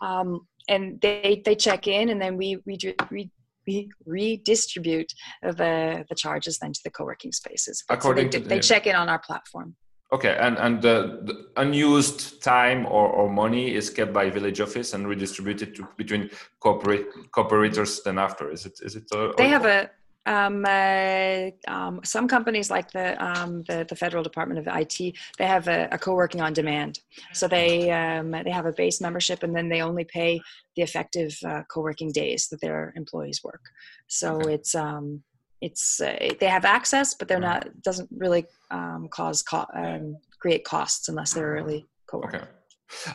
Um, 0.00 0.46
and 0.68 1.00
they 1.00 1.42
they 1.44 1.56
check 1.56 1.88
in, 1.88 2.10
and 2.10 2.20
then 2.20 2.36
we 2.36 2.58
we. 2.66 2.76
do. 2.76 2.94
we 3.10 3.30
we 3.66 3.88
redistribute 4.04 5.10
the 5.42 6.04
the 6.10 6.14
charges 6.14 6.58
then 6.58 6.70
to 6.70 6.80
the 6.84 6.90
co-working 6.90 7.32
spaces. 7.32 7.82
According 7.88 8.30
so 8.30 8.38
they, 8.38 8.42
to 8.42 8.48
they 8.48 8.60
check 8.60 8.86
in 8.86 8.94
on 8.94 9.08
our 9.08 9.18
platform. 9.18 9.74
Okay, 10.14 10.36
and 10.40 10.56
and 10.58 10.80
the, 10.80 11.18
the, 11.24 11.34
unused 11.56 12.40
time 12.40 12.86
or, 12.86 13.08
or 13.08 13.28
money 13.28 13.74
is 13.74 13.90
kept 13.90 14.12
by 14.12 14.30
village 14.30 14.60
office 14.60 14.94
and 14.94 15.08
redistributed 15.08 15.74
to, 15.74 15.88
between 15.96 16.30
corporate 16.60 17.06
cooperators. 17.32 18.00
Then 18.04 18.18
after, 18.18 18.48
is 18.48 18.64
it 18.64 18.78
is 18.80 18.94
it? 18.94 19.10
Uh, 19.12 19.32
they 19.36 19.48
have 19.48 19.64
a 19.64 19.90
um, 20.26 20.64
uh, 20.64 21.50
um, 21.66 22.00
some 22.04 22.28
companies 22.28 22.70
like 22.70 22.92
the, 22.92 23.22
um, 23.22 23.64
the, 23.64 23.84
the 23.88 23.96
federal 23.96 24.22
department 24.22 24.58
of 24.58 24.74
IT 24.74 25.16
they 25.38 25.46
have 25.46 25.68
a, 25.68 25.88
a 25.92 25.98
co-working 25.98 26.40
on 26.40 26.54
demand 26.54 27.00
so 27.34 27.46
they 27.46 27.90
um, 27.90 28.30
they 28.30 28.50
have 28.50 28.64
a 28.64 28.72
base 28.72 29.02
membership 29.02 29.42
and 29.42 29.54
then 29.54 29.68
they 29.68 29.82
only 29.82 30.04
pay 30.04 30.40
the 30.76 30.82
effective 30.82 31.36
uh, 31.44 31.62
co-working 31.68 32.10
days 32.10 32.48
that 32.48 32.62
their 32.62 32.94
employees 32.96 33.44
work 33.44 33.60
so 34.06 34.36
okay. 34.36 34.54
it's 34.54 34.74
um, 34.74 35.22
it's 35.64 36.00
uh, 36.00 36.34
they 36.40 36.46
have 36.46 36.64
access, 36.64 37.14
but 37.14 37.26
they're 37.26 37.40
not 37.40 37.60
doesn't 37.82 38.10
really 38.24 38.44
um, 38.70 39.08
cause 39.08 39.42
co- 39.42 39.72
um, 39.74 40.16
create 40.38 40.64
costs 40.64 41.08
unless 41.08 41.32
they're 41.32 41.52
really 41.52 41.86
co 42.06 42.22
Okay. 42.22 42.44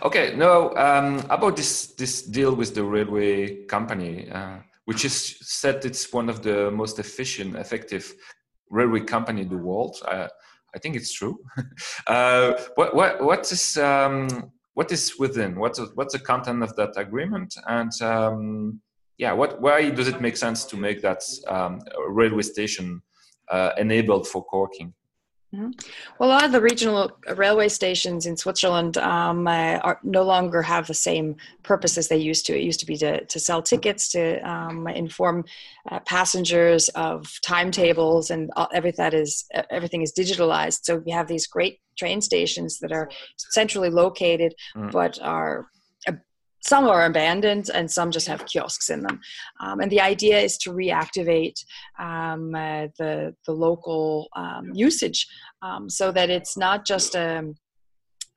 Okay. 0.02 0.36
No. 0.36 0.76
Um, 0.76 1.20
about 1.30 1.56
this 1.56 1.94
this 2.02 2.24
deal 2.24 2.56
with 2.56 2.74
the 2.74 2.84
railway 2.84 3.66
company, 3.66 4.30
uh, 4.32 4.58
which 4.86 5.06
is 5.06 5.38
said 5.42 5.86
it's 5.86 6.12
one 6.12 6.28
of 6.28 6.42
the 6.42 6.72
most 6.72 6.98
efficient, 7.00 7.56
effective 7.56 8.14
railway 8.70 9.02
company 9.02 9.42
in 9.42 9.50
the 9.50 9.58
world. 9.58 9.96
Uh, 10.08 10.28
I 10.76 10.80
think 10.80 10.96
it's 10.96 11.14
true. 11.14 11.38
uh, 12.08 12.54
what 12.76 12.96
what 12.96 13.24
what 13.24 13.52
is 13.52 13.78
um, 13.78 14.52
what 14.74 14.92
is 14.92 15.20
within? 15.20 15.60
What's 15.60 15.80
what's 15.94 16.14
the 16.14 16.20
content 16.32 16.64
of 16.64 16.76
that 16.78 16.94
agreement? 16.98 17.54
And 17.68 17.92
um, 18.02 18.82
yeah, 19.20 19.34
what 19.34 19.62
why 19.62 19.90
does 19.90 20.08
it 20.08 20.22
make 20.22 20.38
sense 20.38 20.64
to 20.66 20.78
make 20.78 21.02
that 21.02 21.22
um, 21.48 21.82
railway 22.08 22.42
station 22.42 23.02
uh, 23.52 23.72
enabled 23.78 24.28
for 24.28 24.46
co-working? 24.46 24.94
Mm-hmm. 25.54 25.72
Well, 26.20 26.30
a 26.30 26.32
lot 26.32 26.46
of 26.46 26.52
the 26.52 26.62
regional 26.62 27.12
railway 27.36 27.70
stations 27.70 28.28
in 28.28 28.38
Switzerland 28.38 28.98
um, 29.00 29.48
uh, 29.48 29.80
are, 29.80 30.00
no 30.04 30.22
longer 30.22 30.62
have 30.62 30.86
the 30.86 30.94
same 30.94 31.36
purpose 31.64 31.98
as 31.98 32.08
they 32.08 32.18
used 32.18 32.46
to. 32.46 32.56
It 32.56 32.64
used 32.64 32.80
to 32.82 32.86
be 32.86 32.96
to, 32.98 33.26
to 33.26 33.40
sell 33.40 33.62
tickets, 33.62 34.10
to 34.12 34.40
um, 34.48 34.88
inform 34.88 35.44
uh, 35.92 36.00
passengers 36.02 36.88
of 36.90 37.28
timetables, 37.42 38.30
and 38.30 38.52
everything 38.74 39.04
that 39.04 39.14
is 39.14 39.46
everything 39.70 40.02
is 40.02 40.14
digitalized. 40.14 40.82
So 40.84 40.98
we 40.98 41.12
have 41.12 41.28
these 41.28 41.48
great 41.48 41.80
train 41.98 42.22
stations 42.22 42.80
that 42.80 42.94
are 42.94 43.10
centrally 43.38 43.90
located, 43.90 44.54
mm. 44.78 44.92
but 44.92 45.20
are 45.22 45.68
some 46.62 46.88
are 46.88 47.06
abandoned 47.06 47.70
and 47.74 47.90
some 47.90 48.12
just 48.12 48.28
have 48.28 48.46
kiosks 48.46 48.90
in 48.90 49.02
them. 49.02 49.20
Um, 49.62 49.80
and 49.80 49.92
the 49.92 50.02
idea 50.02 50.40
is 50.40 50.58
to 50.60 50.72
reactivate 50.72 51.64
um, 51.98 52.54
uh, 52.56 52.88
the, 52.98 53.36
the 53.46 53.54
local 53.54 54.30
um, 54.36 54.72
usage 54.74 55.28
um, 55.62 55.90
so 55.90 56.12
that 56.12 56.30
it's 56.30 56.58
not 56.58 56.86
just 56.86 57.16
a, 57.16 57.54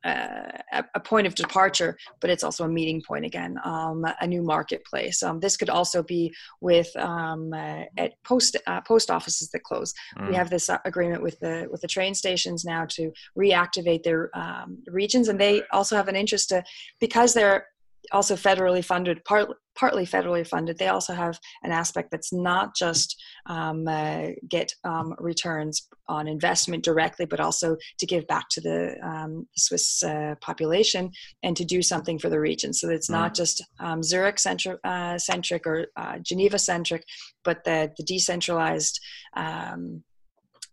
a, 0.05 0.83
a, 0.95 0.99
point 0.99 1.27
of 1.27 1.35
departure, 1.35 1.97
but 2.19 2.29
it's 2.29 2.43
also 2.43 2.65
a 2.65 2.69
meeting 2.69 3.01
point 3.01 3.23
again, 3.23 3.57
um, 3.63 4.05
a 4.19 4.27
new 4.27 4.41
marketplace. 4.41 5.23
Um, 5.23 5.39
this 5.39 5.55
could 5.55 5.69
also 5.69 6.03
be 6.03 6.33
with 6.59 6.93
uh, 6.97 7.37
at 7.97 8.11
post 8.25 8.57
uh, 8.67 8.81
post 8.81 9.09
offices 9.09 9.49
that 9.51 9.63
close. 9.63 9.93
Mm. 10.17 10.29
We 10.29 10.35
have 10.35 10.49
this 10.49 10.69
uh, 10.69 10.77
agreement 10.83 11.23
with 11.23 11.39
the 11.39 11.67
with 11.71 11.79
the 11.81 11.87
train 11.87 12.13
stations 12.15 12.65
now 12.65 12.85
to 12.89 13.11
reactivate 13.37 14.03
their 14.03 14.29
regions, 14.87 15.29
and 15.29 15.39
they 15.39 15.61
also 15.71 15.95
have 15.95 16.09
an 16.09 16.17
interest 16.17 16.49
to 16.49 16.63
because 16.99 17.33
they're 17.33 17.67
also 18.11 18.35
federally 18.35 18.83
funded, 18.83 19.23
part, 19.25 19.49
partly 19.75 20.05
federally 20.05 20.45
funded, 20.45 20.77
they 20.77 20.87
also 20.87 21.13
have 21.13 21.39
an 21.63 21.71
aspect 21.71 22.11
that's 22.11 22.33
not 22.33 22.75
just 22.75 23.21
um, 23.47 23.87
uh, 23.87 24.27
get 24.49 24.73
um, 24.83 25.15
returns 25.17 25.87
on 26.07 26.27
investment 26.27 26.83
directly, 26.83 27.25
but 27.25 27.39
also 27.39 27.77
to 27.99 28.05
give 28.05 28.27
back 28.27 28.49
to 28.49 28.61
the 28.61 28.95
um, 29.03 29.47
Swiss 29.55 30.03
uh, 30.03 30.35
population 30.41 31.11
and 31.43 31.55
to 31.57 31.65
do 31.65 31.81
something 31.81 32.19
for 32.19 32.29
the 32.29 32.39
region. 32.39 32.73
So 32.73 32.89
it's 32.89 33.09
not 33.09 33.31
mm. 33.31 33.35
just 33.35 33.63
um, 33.79 34.03
Zurich 34.03 34.39
centric, 34.39 34.79
uh, 34.83 35.17
centric 35.17 35.65
or 35.65 35.87
uh, 35.95 36.19
Geneva 36.19 36.59
centric, 36.59 37.03
but 37.43 37.63
the, 37.63 37.91
the 37.97 38.03
decentralized 38.03 38.99
um, 39.35 40.03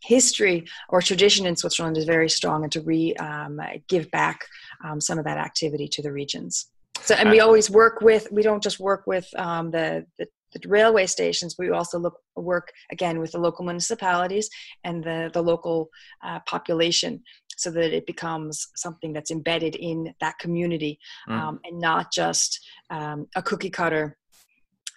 history 0.03 0.65
or 0.89 1.03
tradition 1.03 1.47
in 1.47 1.57
Switzerland 1.57 1.97
is 1.97 2.05
very 2.05 2.29
strong 2.29 2.63
and 2.63 2.73
to 2.73 2.81
re 2.81 3.15
um, 3.17 3.61
give 3.89 4.11
back 4.11 4.47
um, 4.85 5.01
some 5.01 5.19
of 5.19 5.25
that 5.25 5.39
activity 5.39 5.87
to 5.89 6.03
the 6.03 6.13
regions. 6.13 6.71
So, 7.03 7.15
and 7.15 7.31
we 7.31 7.41
always 7.41 7.71
work 7.71 8.01
with, 8.01 8.29
we 8.31 8.43
don't 8.43 8.63
just 8.63 8.79
work 8.79 9.05
with 9.07 9.27
um, 9.37 9.71
the, 9.71 10.07
the, 10.19 10.27
the, 10.53 10.69
railway 10.69 11.07
stations, 11.07 11.57
we 11.59 11.71
also 11.71 11.99
look, 11.99 12.19
work 12.37 12.71
again 12.91 13.19
with 13.19 13.33
the 13.33 13.39
local 13.39 13.65
municipalities 13.65 14.49
and 14.85 15.03
the, 15.03 15.31
the 15.33 15.43
local 15.43 15.89
uh, 16.25 16.41
population 16.47 17.23
so 17.57 17.71
that 17.71 17.93
it 17.93 18.07
becomes 18.07 18.69
something 18.77 19.13
that's 19.13 19.31
embedded 19.31 19.77
in 19.77 20.15
that 20.21 20.39
community 20.39 20.99
mm. 21.29 21.39
um, 21.39 21.61
and 21.65 21.79
not 21.79 22.11
just 22.13 22.59
um, 22.91 23.27
a 23.37 23.43
cookie 23.43 23.71
cutter 23.71 24.17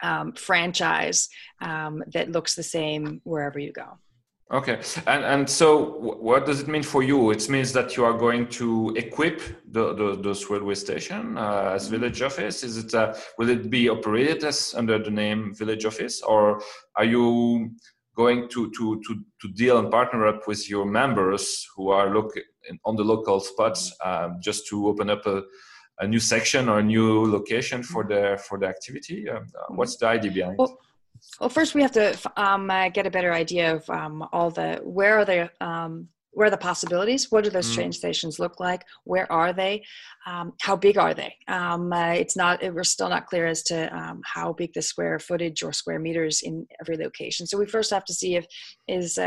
um, 0.02 0.34
franchise 0.34 1.30
um, 1.62 2.04
that 2.14 2.32
looks 2.32 2.56
the 2.56 2.64
same 2.64 3.22
wherever 3.24 3.60
you 3.60 3.72
go. 3.72 3.98
Okay, 4.54 4.80
and 5.08 5.26
and 5.26 5.50
so 5.50 5.98
what 6.00 6.46
does 6.46 6.62
it 6.62 6.68
mean 6.68 6.84
for 6.84 7.02
you? 7.02 7.32
It 7.32 7.50
means 7.50 7.74
that 7.74 7.98
you 7.98 8.06
are 8.06 8.14
going 8.14 8.48
to 8.50 8.94
equip 8.96 9.42
the 9.72 9.96
the 9.96 10.16
those 10.22 10.48
railway 10.48 10.76
station 10.76 11.40
uh, 11.40 11.72
as 11.74 11.86
mm-hmm. 11.86 11.96
village 11.96 12.22
office. 12.22 12.64
Is 12.64 12.78
it 12.78 12.94
uh, 12.94 13.16
will 13.40 13.50
it 13.50 13.72
be 13.72 13.90
operated 13.90 14.44
as 14.44 14.76
under 14.78 15.00
the 15.00 15.10
name 15.10 15.56
village 15.56 15.86
office, 15.86 16.22
or 16.22 16.62
are 16.96 17.06
you 17.06 17.72
going 18.16 18.48
to 18.50 18.70
to 18.78 19.02
to 19.08 19.26
to 19.42 19.48
deal 19.54 19.80
and 19.80 19.90
partner 19.90 20.28
up 20.28 20.48
with 20.48 20.70
your 20.70 20.86
members 20.86 21.68
who 21.76 21.90
are 21.90 22.14
look 22.14 22.32
on 22.86 22.96
the 22.96 23.04
local 23.04 23.40
spots 23.40 23.92
um, 24.06 24.38
just 24.40 24.68
to 24.68 24.88
open 24.88 25.10
up 25.10 25.26
a 25.26 25.42
a 26.00 26.08
new 26.08 26.20
section 26.20 26.70
or 26.70 26.78
a 26.78 26.84
new 26.84 27.26
location 27.26 27.82
for 27.82 28.04
mm-hmm. 28.04 28.34
the 28.34 28.38
for 28.38 28.60
the 28.60 28.68
activity? 28.68 29.28
Um, 29.28 29.48
uh, 29.60 29.74
what's 29.74 29.98
the 29.98 30.06
idea 30.08 30.32
behind? 30.32 30.58
Well, 30.60 30.78
well, 31.40 31.50
first 31.50 31.74
we 31.74 31.82
have 31.82 31.92
to 31.92 32.18
um, 32.38 32.70
uh, 32.70 32.90
get 32.90 33.08
a 33.08 33.12
better 33.12 33.34
idea 33.34 33.76
of 33.76 33.90
um, 33.90 34.28
all 34.32 34.52
the 34.52 34.80
where 34.84 35.20
are 35.20 35.26
the 35.26 35.52
um, 35.66 36.08
where 36.32 36.48
are 36.48 36.52
the 36.52 36.58
possibilities? 36.58 37.32
What 37.32 37.44
do 37.44 37.52
those 37.52 37.70
mm. 37.72 37.76
train 37.76 37.92
stations 37.92 38.40
look 38.40 38.60
like? 38.60 38.84
Where 39.04 39.32
are 39.32 39.54
they? 39.54 39.84
Um, 40.26 40.54
how 40.62 40.76
big 40.76 40.98
are 40.98 41.14
they? 41.14 41.36
Um, 41.48 41.94
uh, 41.94 42.14
it's 42.14 42.36
not. 42.36 42.64
It, 42.64 42.74
we're 42.74 42.84
still 42.84 43.10
not 43.10 43.28
clear 43.28 43.46
as 43.46 43.62
to 43.64 43.96
um, 43.96 44.22
how 44.26 44.54
big 44.54 44.74
the 44.74 44.82
square 44.82 45.20
footage 45.20 45.62
or 45.62 45.72
square 45.74 46.00
meters 46.00 46.42
in 46.42 46.66
every 46.82 46.98
location. 46.98 47.46
So 47.46 47.58
we 47.58 47.68
first 47.68 47.92
have 47.92 48.06
to 48.06 48.14
see 48.14 48.36
if 48.36 48.46
is 48.88 49.20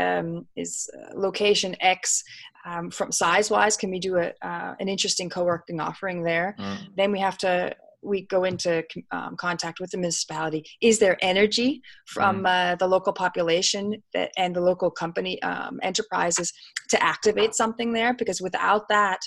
is 0.55 0.89
uh, 0.93 1.17
location 1.17 1.75
X 1.79 2.23
um, 2.67 2.91
from 2.91 3.11
size 3.11 3.49
wise 3.49 3.77
can 3.77 3.89
we 3.89 3.99
do 3.99 4.17
a, 4.17 4.33
uh, 4.41 4.75
an 4.79 4.89
interesting 4.89 5.29
co-working 5.29 5.79
offering 5.79 6.23
there 6.23 6.55
mm. 6.59 6.77
then 6.95 7.11
we 7.11 7.19
have 7.19 7.37
to 7.37 7.73
we 8.07 8.21
go 8.23 8.43
into 8.43 8.83
um, 9.11 9.35
contact 9.37 9.79
with 9.79 9.91
the 9.91 9.97
municipality 9.97 10.63
is 10.81 10.99
there 10.99 11.17
energy 11.21 11.81
from 12.07 12.43
mm. 12.43 12.47
uh, 12.47 12.75
the 12.75 12.87
local 12.87 13.13
population 13.13 14.01
that, 14.13 14.31
and 14.37 14.55
the 14.55 14.61
local 14.61 14.89
company 14.89 15.41
um, 15.43 15.79
enterprises 15.83 16.53
to 16.89 17.01
activate 17.03 17.53
something 17.53 17.93
there 17.93 18.13
because 18.13 18.41
without 18.41 18.87
that 18.89 19.19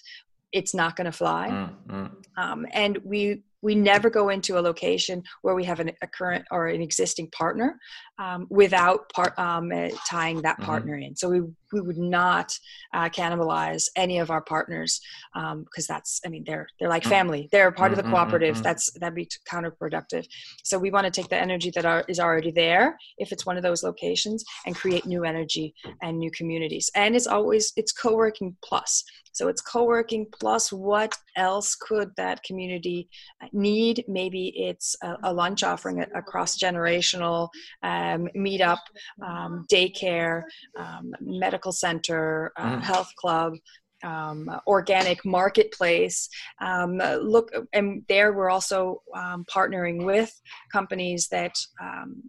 it's 0.52 0.74
not 0.74 0.96
going 0.96 1.04
to 1.04 1.12
fly 1.12 1.48
mm, 1.48 1.74
mm. 1.88 2.10
Um, 2.36 2.66
and 2.72 2.98
we 3.04 3.42
we 3.62 3.74
never 3.74 4.08
go 4.08 4.30
into 4.30 4.58
a 4.58 4.62
location 4.62 5.22
where 5.42 5.54
we 5.54 5.64
have 5.64 5.80
an, 5.80 5.92
a 6.02 6.06
current 6.06 6.44
or 6.50 6.68
an 6.68 6.80
existing 6.80 7.28
partner 7.30 7.78
um, 8.18 8.46
without 8.50 9.10
part, 9.12 9.38
um, 9.38 9.70
uh, 9.70 9.88
tying 10.08 10.40
that 10.42 10.56
mm-hmm. 10.56 10.64
partner 10.64 10.96
in. 10.96 11.14
So 11.14 11.28
we 11.28 11.42
we 11.72 11.80
would 11.80 11.98
not 11.98 12.56
uh, 12.94 13.08
cannibalize 13.08 13.84
any 13.96 14.18
of 14.18 14.30
our 14.30 14.40
partners 14.40 15.00
because 15.34 15.52
um, 15.52 15.66
that's 15.88 16.20
I 16.24 16.28
mean 16.28 16.44
they're 16.46 16.66
they're 16.78 16.88
like 16.88 17.04
mm. 17.04 17.10
family. 17.10 17.48
They're 17.52 17.72
part 17.72 17.92
of 17.92 17.96
the 17.96 18.02
mm-hmm, 18.02 18.12
cooperative. 18.12 18.56
Mm-hmm. 18.56 18.62
That's 18.62 18.92
that'd 18.98 19.14
be 19.14 19.28
counterproductive. 19.48 20.26
So 20.64 20.78
we 20.78 20.90
want 20.90 21.06
to 21.06 21.10
take 21.10 21.28
the 21.28 21.36
energy 21.36 21.70
that 21.74 21.84
are, 21.84 22.04
is 22.08 22.20
already 22.20 22.50
there 22.50 22.96
if 23.18 23.32
it's 23.32 23.46
one 23.46 23.56
of 23.56 23.62
those 23.62 23.82
locations 23.82 24.44
and 24.66 24.74
create 24.74 25.06
new 25.06 25.24
energy 25.24 25.74
and 26.02 26.18
new 26.18 26.30
communities. 26.30 26.90
And 26.94 27.14
it's 27.16 27.26
always 27.26 27.72
it's 27.76 27.92
co-working 27.92 28.56
plus. 28.62 29.04
So 29.32 29.48
it's 29.48 29.60
co-working 29.60 30.26
plus 30.40 30.72
what 30.72 31.16
else 31.36 31.76
could 31.76 32.10
that 32.16 32.42
community 32.42 33.08
need? 33.52 34.04
Maybe 34.08 34.52
it's 34.56 34.96
a, 35.02 35.16
a 35.22 35.32
lunch 35.32 35.62
offering, 35.62 36.00
a, 36.00 36.06
a 36.18 36.22
cross-generational 36.22 37.48
um, 37.82 38.28
meetup, 38.36 38.80
um, 39.24 39.66
daycare, 39.72 40.42
um, 40.76 41.12
medical 41.20 41.59
center, 41.72 42.52
uh, 42.56 42.76
mm. 42.76 42.80
health 42.80 43.10
club, 43.16 43.54
um, 44.02 44.48
organic 44.66 45.24
marketplace. 45.24 46.28
Um, 46.60 46.98
look, 47.20 47.50
and 47.72 48.02
there 48.08 48.32
we're 48.32 48.50
also 48.50 49.02
um, 49.14 49.44
partnering 49.52 50.04
with 50.04 50.32
companies 50.72 51.28
that 51.28 51.52
um, 51.82 52.22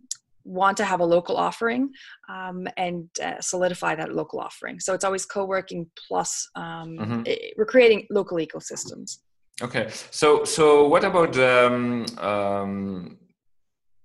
want 0.44 0.78
to 0.78 0.86
have 0.86 1.00
a 1.00 1.06
local 1.06 1.38
offering 1.38 1.92
um, 2.30 2.68
and 2.78 3.08
uh, 3.24 3.40
solidify 3.40 3.96
that 3.96 4.14
local 4.14 4.40
offering. 4.40 4.80
So 4.80 4.94
it's 4.94 5.04
always 5.04 5.26
co-working 5.26 5.90
plus 6.08 6.50
um, 6.56 6.98
mm-hmm. 7.00 7.22
it, 7.26 7.54
we're 7.58 7.66
creating 7.66 8.08
local 8.10 8.38
ecosystems. 8.38 9.20
Okay, 9.62 9.90
so 10.10 10.44
so 10.44 10.88
what 10.88 11.04
about 11.04 11.38
um, 11.38 12.06
um, 12.18 13.18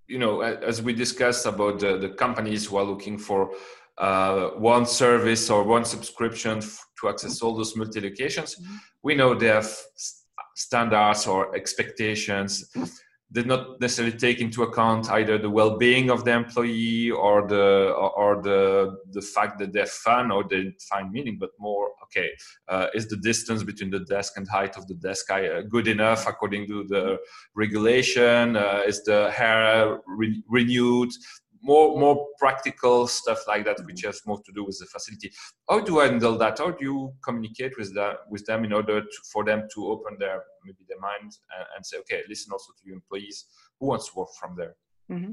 you 0.06 0.18
know 0.18 0.42
as 0.42 0.83
we 0.83 0.92
discussed 0.92 1.47
about 1.47 1.80
the, 1.80 1.97
the 1.97 2.11
companies 2.11 2.66
who 2.66 2.76
are 2.76 2.85
looking 2.85 3.16
for 3.16 3.52
uh, 3.98 4.48
one 4.50 4.86
service 4.86 5.50
or 5.50 5.62
one 5.62 5.84
subscription 5.84 6.58
f- 6.58 6.86
to 7.00 7.08
access 7.08 7.42
all 7.42 7.54
those 7.56 7.76
multi 7.76 8.00
locations, 8.00 8.56
mm-hmm. 8.56 8.76
we 9.02 9.14
know 9.14 9.34
they 9.34 9.48
have 9.48 9.70
standards 10.54 11.26
or 11.26 11.54
expectations 11.54 12.70
did 13.32 13.46
not 13.46 13.80
necessarily 13.80 14.16
take 14.16 14.40
into 14.40 14.62
account 14.62 15.10
either 15.10 15.36
the 15.36 15.50
well-being 15.50 16.10
of 16.10 16.24
the 16.24 16.30
employee 16.30 17.10
or 17.10 17.46
the 17.48 17.92
or 18.16 18.40
the 18.40 18.96
the 19.10 19.20
fact 19.20 19.58
that 19.58 19.72
they're 19.72 19.86
fun 19.86 20.30
or 20.30 20.44
they 20.48 20.72
find 20.88 21.10
meaning, 21.10 21.36
but 21.38 21.50
more 21.58 21.90
okay, 22.04 22.30
uh, 22.68 22.86
is 22.94 23.08
the 23.08 23.16
distance 23.16 23.64
between 23.64 23.90
the 23.90 24.00
desk 24.00 24.34
and 24.36 24.48
height 24.48 24.76
of 24.76 24.86
the 24.86 24.94
desk 24.94 25.30
uh, 25.30 25.60
good 25.68 25.88
enough 25.88 26.28
according 26.28 26.66
to 26.68 26.84
the 26.84 27.18
regulation? 27.54 28.56
Uh, 28.56 28.82
is 28.86 29.02
the 29.02 29.30
hair 29.32 29.98
re- 30.06 30.42
renewed? 30.48 31.10
More 31.62 31.98
more 31.98 32.28
practical 32.38 33.06
stuff 33.06 33.38
like 33.46 33.64
that 33.64 33.78
which 33.84 34.02
has 34.02 34.20
more 34.26 34.40
to 34.44 34.52
do 34.52 34.64
with 34.64 34.78
the 34.78 34.86
facility 34.86 35.30
how 35.68 35.80
do 35.80 36.00
i 36.00 36.06
handle 36.06 36.36
that 36.36 36.58
how 36.58 36.70
do 36.70 36.84
you 36.84 37.12
communicate 37.25 37.76
with 37.78 37.94
that 37.94 38.16
with 38.30 38.44
them 38.46 38.64
in 38.64 38.72
order 38.72 39.00
to, 39.00 39.18
for 39.32 39.44
them 39.44 39.66
to 39.72 39.86
open 39.86 40.16
their 40.18 40.42
maybe 40.64 40.84
their 40.88 41.00
mind 41.00 41.32
and, 41.56 41.66
and 41.76 41.86
say 41.86 41.98
okay 41.98 42.22
listen 42.28 42.52
also 42.52 42.72
to 42.78 42.86
your 42.86 42.96
employees 42.96 43.46
who 43.78 43.86
wants 43.86 44.08
to 44.08 44.18
work 44.18 44.28
from 44.40 44.54
there 44.56 44.76
Mm-hmm. 45.10 45.32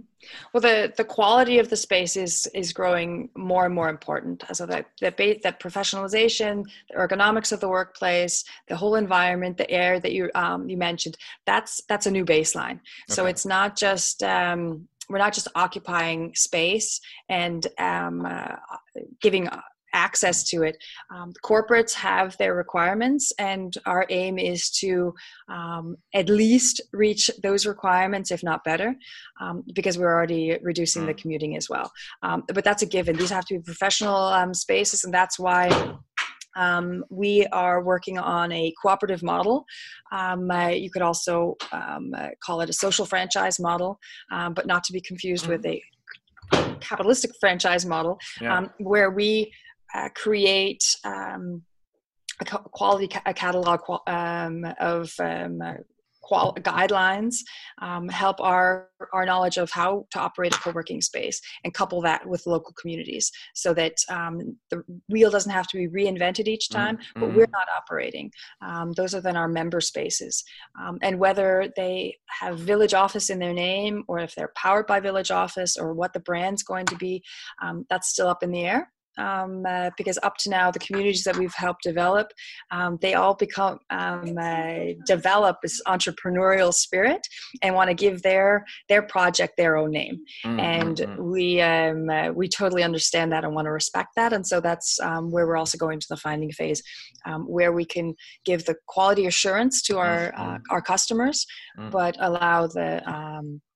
Well, 0.53 0.62
the 0.62 0.94
the 0.96 1.03
quality 1.03 1.58
of 1.58 1.70
the 1.70 1.75
space 1.75 2.15
is 2.15 2.48
is 2.53 2.74
growing 2.74 3.30
more 3.36 3.65
and 3.65 3.74
more 3.74 3.89
important. 3.89 4.44
So 4.53 4.68
that 4.68 4.86
that 5.01 5.18
that 5.18 5.60
professionalization, 5.60 6.63
the 6.89 6.96
ergonomics 6.96 7.51
of 7.51 7.60
the 7.60 7.70
workplace, 7.70 8.44
the 8.68 8.75
whole 8.75 8.96
environment, 8.96 9.58
the 9.58 9.70
air 9.72 10.00
that 10.00 10.12
you 10.12 10.30
um, 10.36 10.70
you 10.70 10.77
mentioned, 10.77 11.18
that's 11.48 11.82
that's 11.89 12.06
a 12.06 12.12
new 12.12 12.24
baseline. 12.24 12.74
Okay. 12.74 12.82
So 13.10 13.25
it's 13.25 13.48
not 13.48 13.75
just 13.75 14.22
um, 14.22 14.88
we're 15.10 15.17
not 15.17 15.33
just 15.33 15.48
occupying 15.55 16.33
space 16.36 17.00
and 17.29 17.67
um, 17.77 18.25
uh, 18.25 18.55
giving 19.22 19.50
access 19.93 20.43
to 20.43 20.63
it. 20.63 20.75
Um, 21.13 21.33
corporates 21.45 21.93
have 21.93 22.36
their 22.38 22.55
requirements, 22.55 23.31
and 23.38 23.74
our 23.86 24.05
aim 24.10 24.38
is 24.38 24.69
to 24.79 25.13
um, 25.50 25.95
at 26.13 26.29
least 26.29 26.81
reach 26.91 27.29
those 27.41 27.65
requirements, 27.65 28.31
if 28.31 28.43
not 28.43 28.63
better, 28.63 28.95
um, 29.39 29.63
because 29.74 29.98
we're 29.98 30.13
already 30.13 30.57
reducing 30.62 31.05
the 31.05 31.13
mm. 31.13 31.17
commuting 31.17 31.55
as 31.55 31.69
well. 31.69 31.91
Um, 32.24 32.43
but 32.53 32.63
that's 32.63 32.81
a 32.81 32.88
given. 32.88 33.15
These 33.15 33.29
have 33.29 33.45
to 33.45 33.55
be 33.55 33.62
professional 33.62 34.15
um, 34.15 34.53
spaces, 34.53 35.03
and 35.03 35.13
that's 35.13 35.39
why 35.39 35.69
um, 36.55 37.03
we 37.10 37.45
are 37.48 37.83
working 37.83 38.17
on 38.17 38.51
a 38.51 38.74
cooperative 38.81 39.24
model. 39.24 39.65
Um, 40.12 40.50
uh, 40.50 40.69
you 40.69 40.89
could 40.89 41.01
also 41.01 41.55
um, 41.72 42.12
uh, 42.15 42.29
call 42.43 42.62
it 42.62 42.69
a 42.69 42.74
social 42.74 43.05
franchise 43.05 43.60
model, 43.60 44.00
um, 44.31 44.53
but 44.53 44.65
not 44.65 44.83
to 44.86 44.93
be 44.93 45.01
confused 45.01 45.48
with 45.48 45.65
a 45.65 45.81
capitalistic 46.79 47.31
franchise 47.39 47.86
model, 47.86 48.19
yeah. 48.41 48.57
Um, 48.57 48.69
where 48.77 49.10
we 49.10 49.51
uh, 49.95 50.10
create 50.15 50.83
um, 51.03 51.63
a 52.41 52.45
quality 52.45 53.07
ca- 53.07 53.22
a 53.25 53.33
catalog 53.33 53.81
of 53.88 55.13
uh, 55.19 55.74
qual- 56.24 56.56
guidelines, 56.56 57.36
um, 57.82 58.08
help 58.10 58.39
our 58.39 58.89
our 59.12 59.25
knowledge 59.25 59.58
of 59.58 59.70
how 59.70 60.06
to 60.12 60.20
operate 60.20 60.56
a 60.56 60.60
co-working 60.60 61.01
space, 61.01 61.42
and 61.63 61.74
couple 61.74 62.01
that 62.01 62.25
with 62.25 62.46
local 62.46 62.74
communities, 62.80 63.32
so 63.53 63.74
that 63.74 63.94
um, 64.10 64.58
the 64.70 64.82
wheel 65.10 65.30
doesn't 65.30 65.51
have 65.51 65.68
to 65.68 65.77
be 65.77 65.88
reinvented 65.88 66.48
each 66.48 66.68
mm, 66.70 66.75
time. 66.75 66.98
Mm-hmm. 66.98 67.20
But 67.20 67.36
we're 67.36 67.48
not 67.51 67.68
operating; 67.75 68.32
um, 68.62 68.94
those 68.94 69.13
are 69.13 69.22
then 69.22 69.38
our 69.38 69.48
member 69.48 69.82
spaces, 69.82 70.44
um, 70.82 70.98
and 71.01 71.20
whether 71.20 71.72
they 71.75 72.15
have 72.39 72.60
Village 72.60 72.94
Office 72.94 73.30
in 73.30 73.39
their 73.39 73.53
name, 73.53 74.03
or 74.08 74.20
if 74.20 74.34
they're 74.36 74.53
powered 74.56 74.88
by 74.88 75.00
Village 75.00 75.32
Office, 75.32 75.77
or 75.77 75.94
what 75.94 76.13
the 76.13 76.20
brand's 76.22 76.63
going 76.63 76.86
to 76.86 76.96
be, 76.96 77.22
um, 77.62 77.86
that's 77.89 78.10
still 78.10 78.27
up 78.27 78.44
in 78.44 78.51
the 78.51 78.65
air 78.65 78.93
um, 79.17 79.63
uh, 79.67 79.89
because 79.98 80.17
up 80.24 80.38
to 80.38 80.50
now 80.50 80.72
the 80.72 80.79
communities 80.79 81.24
that 81.24 81.38
we've 81.38 81.53
helped 81.53 81.84
develop 81.84 82.27
um, 82.72 82.98
they 83.01 83.13
all 83.13 83.36
become 83.36 83.79
um, 83.89 84.38
uh, 84.38 84.93
develop 85.05 85.58
this 85.62 85.82
entrepreneurial 85.88 86.74
spirit 86.74 87.25
and 87.62 87.75
want 87.75 87.89
to 87.89 87.93
give 87.93 88.22
their 88.22 88.65
their 88.89 89.03
project 89.03 89.53
their 89.58 89.77
own 89.77 89.91
name 89.91 90.20
mm-hmm. 90.46 90.60
and 90.60 90.98
mm-hmm. 90.98 91.32
we 91.32 91.62
um, 91.62 92.10
uh, 92.10 92.29
we 92.29 92.48
totally 92.48 92.84
understand 92.84 93.32
that 93.32 93.43
and 93.43 93.53
want 93.53 93.65
to 93.65 93.72
respect 93.72 94.10
that 94.15 94.34
and 94.34 94.46
so 94.46 94.60
that's 94.60 95.00
um, 95.00 95.32
where 95.32 95.48
we're 95.48 95.58
also 95.58 95.77
going 95.77 96.00
to 96.00 96.08
the 96.10 96.17
finding 96.17 96.51
phase 96.51 96.82
um, 97.25 97.43
where 97.43 97.72
we 97.72 97.86
can 97.86 98.13
give 98.46 98.65
the 98.65 98.75
quality 98.88 99.25
assurance 99.25 99.82
to 99.82 99.98
our 99.98 100.34
uh, 100.36 100.43
mm-hmm. 100.43 100.63
our 100.72 100.82
customers 100.82 101.46
mm-hmm. 101.77 101.89
but 101.89 102.15
allow 102.20 102.67
the 102.67 103.01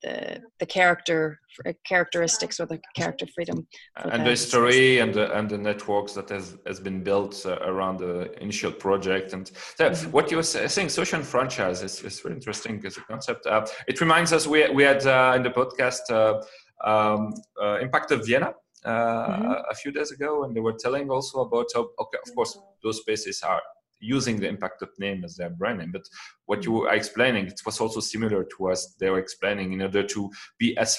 the 0.03 0.41
the 0.59 0.65
character 0.65 1.39
uh, 1.65 1.73
characteristics 1.83 2.59
or 2.59 2.65
the 2.65 2.79
character 2.95 3.25
freedom 3.33 3.67
and 3.95 4.25
the 4.25 4.35
story 4.35 4.99
and 4.99 5.13
the 5.13 5.35
and 5.37 5.49
the 5.49 5.57
networks 5.57 6.13
that 6.13 6.29
has 6.29 6.57
has 6.65 6.79
been 6.79 7.03
built 7.03 7.45
uh, 7.45 7.57
around 7.61 7.97
the 7.97 8.31
initial 8.41 8.71
project 8.71 9.33
and 9.33 9.47
so 9.47 9.89
mm-hmm. 9.89 10.11
what 10.11 10.29
you 10.29 10.37
were 10.37 10.43
saying 10.43 10.89
social 10.89 11.21
franchise 11.23 11.81
is, 11.81 12.03
is 12.03 12.19
very 12.19 12.35
interesting 12.35 12.83
as 12.85 12.97
a 12.97 13.01
concept 13.01 13.45
uh, 13.47 13.65
it 13.87 13.99
reminds 13.99 14.31
us 14.33 14.45
we, 14.45 14.69
we 14.69 14.83
had 14.83 15.05
uh, 15.07 15.33
in 15.35 15.43
the 15.43 15.49
podcast 15.49 16.01
uh, 16.11 16.41
um, 16.87 17.33
uh, 17.61 17.79
Impact 17.79 18.11
Hub 18.11 18.23
vienna 18.23 18.53
mm-hmm. 18.85 19.51
a 19.69 19.75
few 19.75 19.91
days 19.91 20.11
ago 20.11 20.43
and 20.43 20.55
they 20.55 20.59
were 20.61 20.77
telling 20.79 21.09
also 21.09 21.39
about 21.39 21.65
how 21.73 21.89
okay 21.99 22.19
of 22.25 22.35
course 22.35 22.57
those 22.83 22.97
spaces 22.99 23.41
are 23.41 23.61
using 23.99 24.39
the 24.39 24.47
Impact 24.47 24.79
Hub 24.79 24.89
name 24.99 25.23
as 25.23 25.35
their 25.35 25.49
brand 25.49 25.79
name. 25.79 25.91
But 25.91 26.05
what 26.45 26.65
you 26.65 26.87
are 26.87 26.95
explaining, 26.95 27.47
it 27.47 27.61
was 27.65 27.79
also 27.79 27.99
similar 27.99 28.43
to 28.43 28.69
us. 28.69 28.95
They 28.99 29.09
were 29.09 29.19
explaining 29.19 29.73
in 29.73 29.81
order 29.81 30.03
to 30.03 30.29
be 30.57 30.77
as 30.77 30.97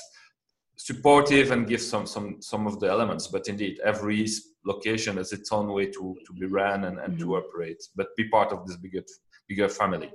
supportive 0.76 1.50
and 1.50 1.66
give 1.66 1.80
some 1.80 2.06
some 2.06 2.40
some 2.40 2.66
of 2.66 2.80
the 2.80 2.88
elements. 2.88 3.26
But 3.26 3.48
indeed, 3.48 3.80
every 3.84 4.26
location 4.64 5.16
has 5.16 5.32
its 5.32 5.52
own 5.52 5.72
way 5.72 5.86
to 5.86 6.16
to 6.26 6.32
be 6.38 6.46
ran 6.46 6.84
and, 6.84 6.98
and 6.98 7.14
mm-hmm. 7.14 7.30
to 7.30 7.36
operate. 7.36 7.82
But 7.96 8.16
be 8.16 8.28
part 8.28 8.52
of 8.52 8.66
this 8.66 8.76
bigger 8.76 9.02
bigger 9.48 9.68
family 9.68 10.10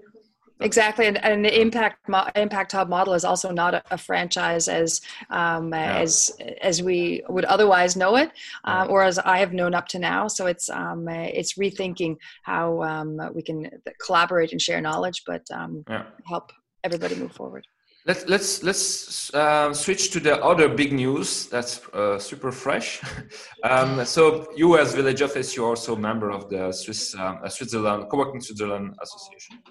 exactly 0.60 1.08
and, 1.08 1.24
and 1.24 1.44
the 1.44 1.62
impact 1.62 2.10
impact 2.36 2.72
hub 2.72 2.90
model 2.90 3.14
is 3.14 3.26
also 3.26 3.52
not 3.52 3.74
a, 3.74 3.84
a 3.92 3.98
franchise 3.98 4.68
as 4.68 5.02
um, 5.30 5.74
as 5.74 6.32
as 6.62 6.82
we 6.82 7.22
would 7.30 7.46
otherwise 7.46 7.96
know 7.96 8.16
it 8.16 8.32
um, 8.66 8.90
or 8.90 9.04
as 9.04 9.20
i 9.20 9.38
have 9.38 9.54
known 9.54 9.74
up 9.74 9.88
to 9.88 10.00
now. 10.00 10.28
So 10.28 10.48
it's 10.48 10.70
um, 10.70 11.08
it's 11.10 11.54
rethinking 11.54 12.18
how 12.44 12.82
um, 12.84 13.20
we 13.34 13.42
can 13.42 13.70
collaborate 14.06 14.52
and 14.52 14.62
share 14.62 14.82
knowledge 14.82 15.24
but 15.26 15.46
um, 15.52 15.84
yeah. 15.90 16.06
help 16.26 16.52
everybody 16.84 17.16
move 17.16 17.34
forward. 17.34 17.66
Let's 18.06 18.28
let's 18.28 18.64
let's 18.64 19.34
uh, 19.34 19.74
switch 19.74 20.12
to 20.12 20.20
the 20.20 20.44
other 20.44 20.68
big 20.68 20.92
news 20.92 21.48
that's 21.48 21.88
uh, 21.94 22.20
super 22.20 22.52
fresh. 22.52 23.02
um, 23.64 24.04
so 24.04 24.46
you, 24.58 24.78
as 24.78 24.94
Village 24.94 25.22
Office, 25.22 25.56
you're 25.56 25.70
also 25.70 25.96
a 25.96 26.00
member 26.00 26.30
of 26.30 26.50
the 26.50 26.74
Swiss 26.74 27.16
uh, 27.16 27.48
Switzerland 27.48 28.10
Co-working 28.10 28.42
Switzerland 28.42 28.96
Association 29.02 29.64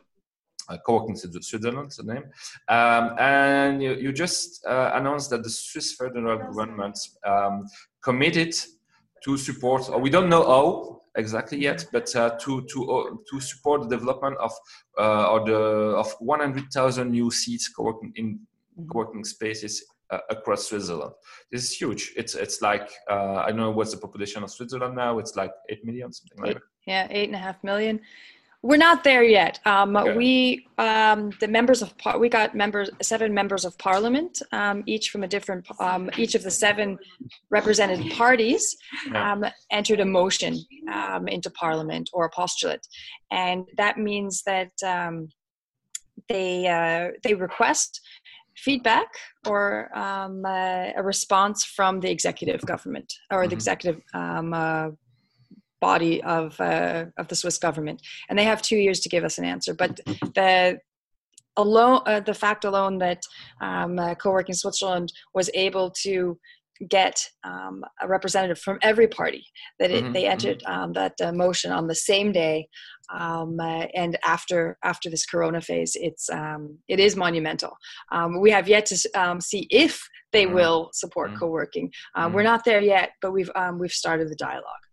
uh, 0.68 0.78
co-working 0.84 1.16
in 1.22 1.42
Switzerland, 1.42 1.92
the 1.96 2.02
name. 2.04 2.24
Um, 2.68 3.16
and 3.18 3.82
you, 3.82 3.94
you 3.94 4.12
just 4.12 4.64
uh, 4.66 4.92
announced 4.94 5.30
that 5.30 5.42
the 5.42 5.50
Swiss 5.50 5.94
federal 5.94 6.38
government 6.38 6.98
um, 7.26 7.66
committed 8.02 8.54
to 9.24 9.36
support, 9.36 9.88
or 9.88 10.00
we 10.00 10.10
don't 10.10 10.28
know 10.28 10.44
how 10.44 11.02
exactly 11.16 11.58
yet, 11.58 11.86
but 11.92 12.14
uh, 12.16 12.30
to 12.40 12.62
to 12.62 12.90
uh, 12.90 13.10
to 13.30 13.40
support 13.40 13.82
the 13.82 13.96
development 13.96 14.36
of 14.38 14.52
uh, 14.98 15.30
or 15.30 15.44
the 15.44 15.58
of 15.96 16.12
100,000 16.20 17.10
new 17.10 17.30
seats 17.30 17.68
co-working 17.68 18.12
in 18.16 18.40
co-working 18.90 19.24
spaces 19.24 19.84
uh, 20.10 20.18
across 20.30 20.68
Switzerland. 20.68 21.12
This 21.50 21.64
is 21.64 21.72
huge. 21.72 22.12
It's 22.16 22.34
it's 22.34 22.62
like 22.62 22.90
I 23.08 23.46
don't 23.48 23.56
know 23.56 23.70
what's 23.70 23.92
the 23.92 23.98
population 23.98 24.42
of 24.42 24.50
Switzerland 24.50 24.96
now. 24.96 25.18
It's 25.18 25.36
like 25.36 25.52
eight 25.68 25.84
million, 25.84 26.12
something 26.12 26.44
like 26.44 26.54
that. 26.54 26.62
Yeah, 26.86 27.06
eight 27.10 27.28
and 27.28 27.36
a 27.36 27.38
half 27.38 27.62
million. 27.62 28.00
We're 28.62 28.76
not 28.76 29.02
there 29.02 29.24
yet. 29.24 29.58
Um, 29.66 29.96
okay. 29.96 30.16
We, 30.16 30.66
um, 30.78 31.32
the 31.40 31.48
members 31.48 31.82
of 31.82 31.98
par- 31.98 32.18
we 32.18 32.28
got 32.28 32.54
members, 32.54 32.90
seven 33.02 33.34
members 33.34 33.64
of 33.64 33.76
parliament, 33.78 34.40
um, 34.52 34.84
each 34.86 35.10
from 35.10 35.24
a 35.24 35.28
different, 35.28 35.66
um, 35.80 36.08
each 36.16 36.36
of 36.36 36.44
the 36.44 36.50
seven 36.50 36.96
represented 37.50 38.12
parties 38.12 38.76
yeah. 39.10 39.32
Um, 39.32 39.44
entered 39.72 39.98
a 39.98 40.04
motion 40.04 40.58
um, 40.92 41.26
into 41.26 41.50
parliament 41.50 42.08
or 42.12 42.26
a 42.26 42.30
postulate, 42.30 42.86
and 43.32 43.66
that 43.76 43.98
means 43.98 44.42
that 44.46 44.70
they 46.28 46.66
uh, 46.66 47.10
they 47.22 47.34
request 47.34 48.00
feedback 48.56 49.08
or 49.46 49.96
um, 49.96 50.44
uh, 50.44 50.90
a 50.96 51.02
response 51.02 51.64
from 51.64 52.00
the 52.00 52.10
executive 52.10 52.60
government 52.62 53.12
or 53.30 53.42
the 53.42 53.46
mm-hmm. 53.46 53.54
executive 53.54 54.02
um, 54.14 54.52
uh, 54.52 54.88
body 55.82 56.22
of 56.22 56.58
uh, 56.60 57.06
of 57.18 57.28
the 57.28 57.36
Swiss 57.36 57.58
government, 57.58 58.00
and 58.28 58.38
they 58.38 58.44
have 58.44 58.62
two 58.62 58.76
years 58.76 59.00
to 59.00 59.08
give 59.10 59.24
us 59.24 59.36
an 59.36 59.44
answer. 59.44 59.74
But 59.74 60.00
the 60.34 60.78
alone, 61.56 62.00
uh, 62.06 62.20
the 62.20 62.34
fact 62.44 62.64
alone 62.64 62.98
that 62.98 63.22
um, 63.60 63.98
uh, 63.98 64.14
co-working 64.14 64.54
Switzerland 64.54 65.12
was 65.34 65.50
able 65.54 65.90
to 66.04 66.38
get 66.88 67.16
um, 67.44 67.84
a 68.00 68.08
representative 68.08 68.58
from 68.58 68.78
every 68.82 69.06
party 69.06 69.44
that 69.78 69.90
it, 69.90 70.02
mm-hmm. 70.02 70.12
they 70.12 70.22
mm-hmm. 70.22 70.32
entered 70.32 70.62
um, 70.66 70.92
that 70.92 71.12
uh, 71.20 71.32
motion 71.32 71.70
on 71.70 71.86
the 71.86 71.94
same 71.94 72.32
day 72.32 72.66
um, 73.12 73.60
uh, 73.60 73.86
and 73.94 74.18
after 74.24 74.78
after 74.82 75.08
this 75.10 75.24
corona 75.26 75.60
phase 75.60 75.92
it's 75.94 76.28
um, 76.30 76.76
it 76.88 76.98
is 76.98 77.14
monumental 77.14 77.76
um, 78.10 78.40
we 78.40 78.50
have 78.50 78.68
yet 78.68 78.84
to 78.86 78.96
um, 79.14 79.40
see 79.40 79.68
if 79.70 80.02
they 80.32 80.44
mm-hmm. 80.44 80.54
will 80.54 80.90
support 80.92 81.30
mm-hmm. 81.30 81.38
co-working 81.38 81.92
uh, 82.16 82.28
we're 82.32 82.42
not 82.52 82.64
there 82.64 82.80
yet 82.80 83.10
but 83.20 83.32
we've 83.32 83.50
we've 83.78 83.92
started 84.02 84.28
the 84.28 84.42
dialogue 84.50 84.84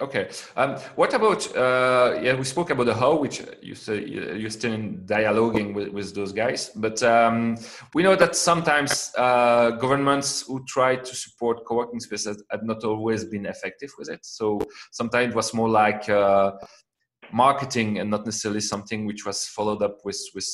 Okay. 0.00 0.28
Um, 0.56 0.76
what 0.96 1.14
about? 1.14 1.56
Uh, 1.56 2.18
yeah, 2.20 2.34
we 2.34 2.42
spoke 2.42 2.70
about 2.70 2.86
the 2.86 2.94
how, 2.94 3.14
which 3.14 3.42
you 3.62 3.76
say 3.76 4.04
you're 4.04 4.50
still 4.50 4.72
in 4.72 5.06
dialoguing 5.06 5.72
with, 5.72 5.88
with 5.88 6.14
those 6.16 6.32
guys. 6.32 6.70
But 6.74 7.00
um, 7.04 7.56
we 7.94 8.02
know 8.02 8.16
that 8.16 8.34
sometimes 8.34 9.12
uh, 9.16 9.70
governments 9.72 10.42
who 10.48 10.64
try 10.66 10.96
to 10.96 11.14
support 11.14 11.64
co-working 11.64 12.00
spaces 12.00 12.42
have 12.50 12.64
not 12.64 12.82
always 12.82 13.24
been 13.24 13.46
effective 13.46 13.90
with 13.96 14.10
it. 14.10 14.26
So 14.26 14.60
sometimes 14.90 15.30
it 15.30 15.36
was 15.36 15.54
more 15.54 15.68
like 15.68 16.08
uh, 16.08 16.52
marketing 17.32 18.00
and 18.00 18.10
not 18.10 18.24
necessarily 18.24 18.62
something 18.62 19.06
which 19.06 19.24
was 19.24 19.46
followed 19.46 19.80
up 19.80 19.98
with 20.04 20.20
with 20.34 20.48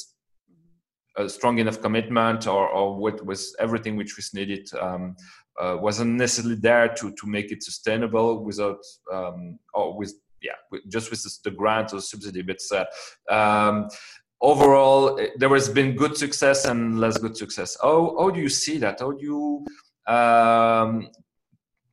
a 1.20 1.28
strong 1.28 1.58
enough 1.58 1.80
commitment 1.80 2.46
or, 2.46 2.68
or 2.68 2.98
with, 2.98 3.22
with 3.22 3.44
everything 3.58 3.96
which 3.96 4.16
was 4.16 4.32
needed 4.34 4.68
um, 4.80 5.16
uh, 5.60 5.76
wasn't 5.80 6.10
necessarily 6.10 6.56
there 6.56 6.88
to 6.88 7.12
to 7.12 7.26
make 7.26 7.52
it 7.52 7.62
sustainable 7.62 8.44
without 8.44 8.78
um, 9.12 9.58
or 9.74 9.96
with 9.96 10.14
yeah 10.42 10.52
with, 10.70 10.82
just 10.88 11.10
with 11.10 11.22
the 11.44 11.50
grant 11.50 11.92
or 11.92 12.00
subsidy 12.00 12.42
but 12.42 12.58
uh, 12.72 12.84
um, 13.32 13.88
overall 14.40 15.18
eh, 15.20 15.28
there 15.36 15.48
has 15.50 15.68
been 15.68 15.94
good 15.94 16.16
success 16.16 16.64
and 16.64 16.98
less 16.98 17.18
good 17.18 17.36
success. 17.36 17.76
How, 17.80 18.16
how 18.18 18.30
do 18.30 18.40
you 18.40 18.48
see 18.48 18.78
that? 18.78 19.00
How 19.00 19.12
do 19.12 19.24
you 19.24 19.66
um, 20.12 21.08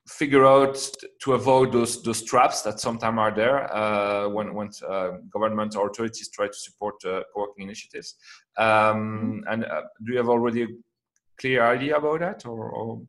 figure 0.07 0.45
out 0.45 0.77
to 1.21 1.33
avoid 1.33 1.71
those 1.71 2.01
those 2.03 2.23
traps 2.23 2.61
that 2.61 2.79
sometimes 2.79 3.19
are 3.19 3.31
there 3.35 3.73
uh, 3.75 4.27
when 4.29 4.53
when 4.53 4.69
uh, 4.89 5.11
government 5.31 5.75
or 5.75 5.89
authorities 5.89 6.29
try 6.29 6.47
to 6.47 6.53
support 6.53 6.95
uh, 7.05 7.23
co-working 7.33 7.63
initiatives. 7.63 8.15
Um, 8.57 9.43
and 9.49 9.65
uh, 9.65 9.81
do 10.03 10.13
you 10.13 10.17
have 10.17 10.29
already 10.29 10.63
a 10.63 10.67
clear 11.39 11.63
idea 11.63 11.97
about 11.97 12.19
that, 12.21 12.45
or, 12.45 12.69
or 12.69 13.01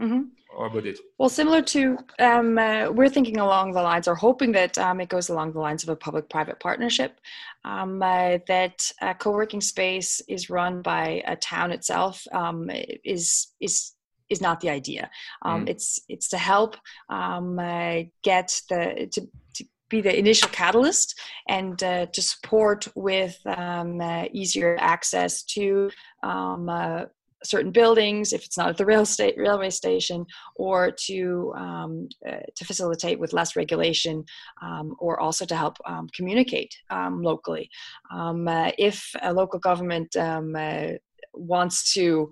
Mm-hmm. 0.00 0.24
Or 0.54 0.66
about 0.66 0.86
it? 0.86 0.98
Well, 1.18 1.30
similar 1.30 1.62
to, 1.62 1.96
um, 2.18 2.58
uh, 2.58 2.90
we're 2.90 3.08
thinking 3.08 3.38
along 3.38 3.72
the 3.72 3.80
lines, 3.80 4.06
or 4.06 4.14
hoping 4.14 4.52
that 4.52 4.76
um, 4.76 5.00
it 5.00 5.08
goes 5.08 5.30
along 5.30 5.52
the 5.52 5.58
lines 5.60 5.82
of 5.82 5.88
a 5.88 5.96
public-private 5.96 6.60
partnership. 6.60 7.18
Um, 7.64 8.02
uh, 8.02 8.38
that 8.46 8.90
a 9.00 9.14
co-working 9.14 9.62
space 9.62 10.20
is 10.28 10.50
run 10.50 10.82
by 10.82 11.22
a 11.26 11.34
town 11.36 11.72
itself 11.72 12.22
um, 12.32 12.70
is 13.04 13.48
is 13.60 13.92
is 14.28 14.40
not 14.40 14.60
the 14.60 14.70
idea. 14.70 15.10
Mm. 15.44 15.68
It's 15.68 16.00
it's 16.08 16.28
to 16.28 16.38
help 16.38 16.76
um, 17.08 17.58
uh, 17.58 18.02
get 18.22 18.60
the 18.68 19.08
to, 19.12 19.20
to 19.54 19.64
be 19.88 20.00
the 20.00 20.18
initial 20.18 20.48
catalyst 20.48 21.18
and 21.48 21.82
uh, 21.82 22.06
to 22.06 22.22
support 22.22 22.88
with 22.94 23.38
um, 23.46 24.00
uh, 24.00 24.24
easier 24.32 24.76
access 24.80 25.42
to 25.44 25.90
um, 26.22 26.68
uh, 26.68 27.04
certain 27.44 27.70
buildings 27.70 28.32
if 28.32 28.44
it's 28.44 28.58
not 28.58 28.68
at 28.68 28.76
the 28.76 28.84
rail 28.84 29.06
state 29.06 29.36
railway 29.36 29.70
station, 29.70 30.26
or 30.56 30.90
to 30.90 31.52
um, 31.56 32.08
uh, 32.28 32.40
to 32.54 32.64
facilitate 32.64 33.18
with 33.18 33.32
less 33.32 33.56
regulation, 33.56 34.24
um, 34.62 34.96
or 34.98 35.20
also 35.20 35.44
to 35.44 35.56
help 35.56 35.76
um, 35.86 36.08
communicate 36.14 36.74
um, 36.90 37.22
locally. 37.22 37.68
Um, 38.10 38.48
uh, 38.48 38.72
if 38.78 39.10
a 39.22 39.32
local 39.32 39.58
government 39.58 40.14
uh, 40.16 40.92
wants 41.36 41.92
to 41.94 42.28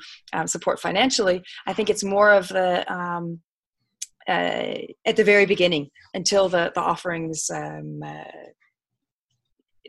support 0.46 0.80
financially, 0.80 1.42
I 1.66 1.72
think 1.72 1.90
it's 1.90 2.04
more 2.04 2.32
of 2.32 2.48
the 2.48 2.84
uh, 4.26 4.76
at 5.04 5.16
the 5.16 5.24
very 5.24 5.46
beginning 5.46 5.90
until 6.14 6.48
the, 6.48 6.72
the 6.74 6.80
offerings 6.80 7.50
um, 7.52 8.00
uh, 8.02 8.24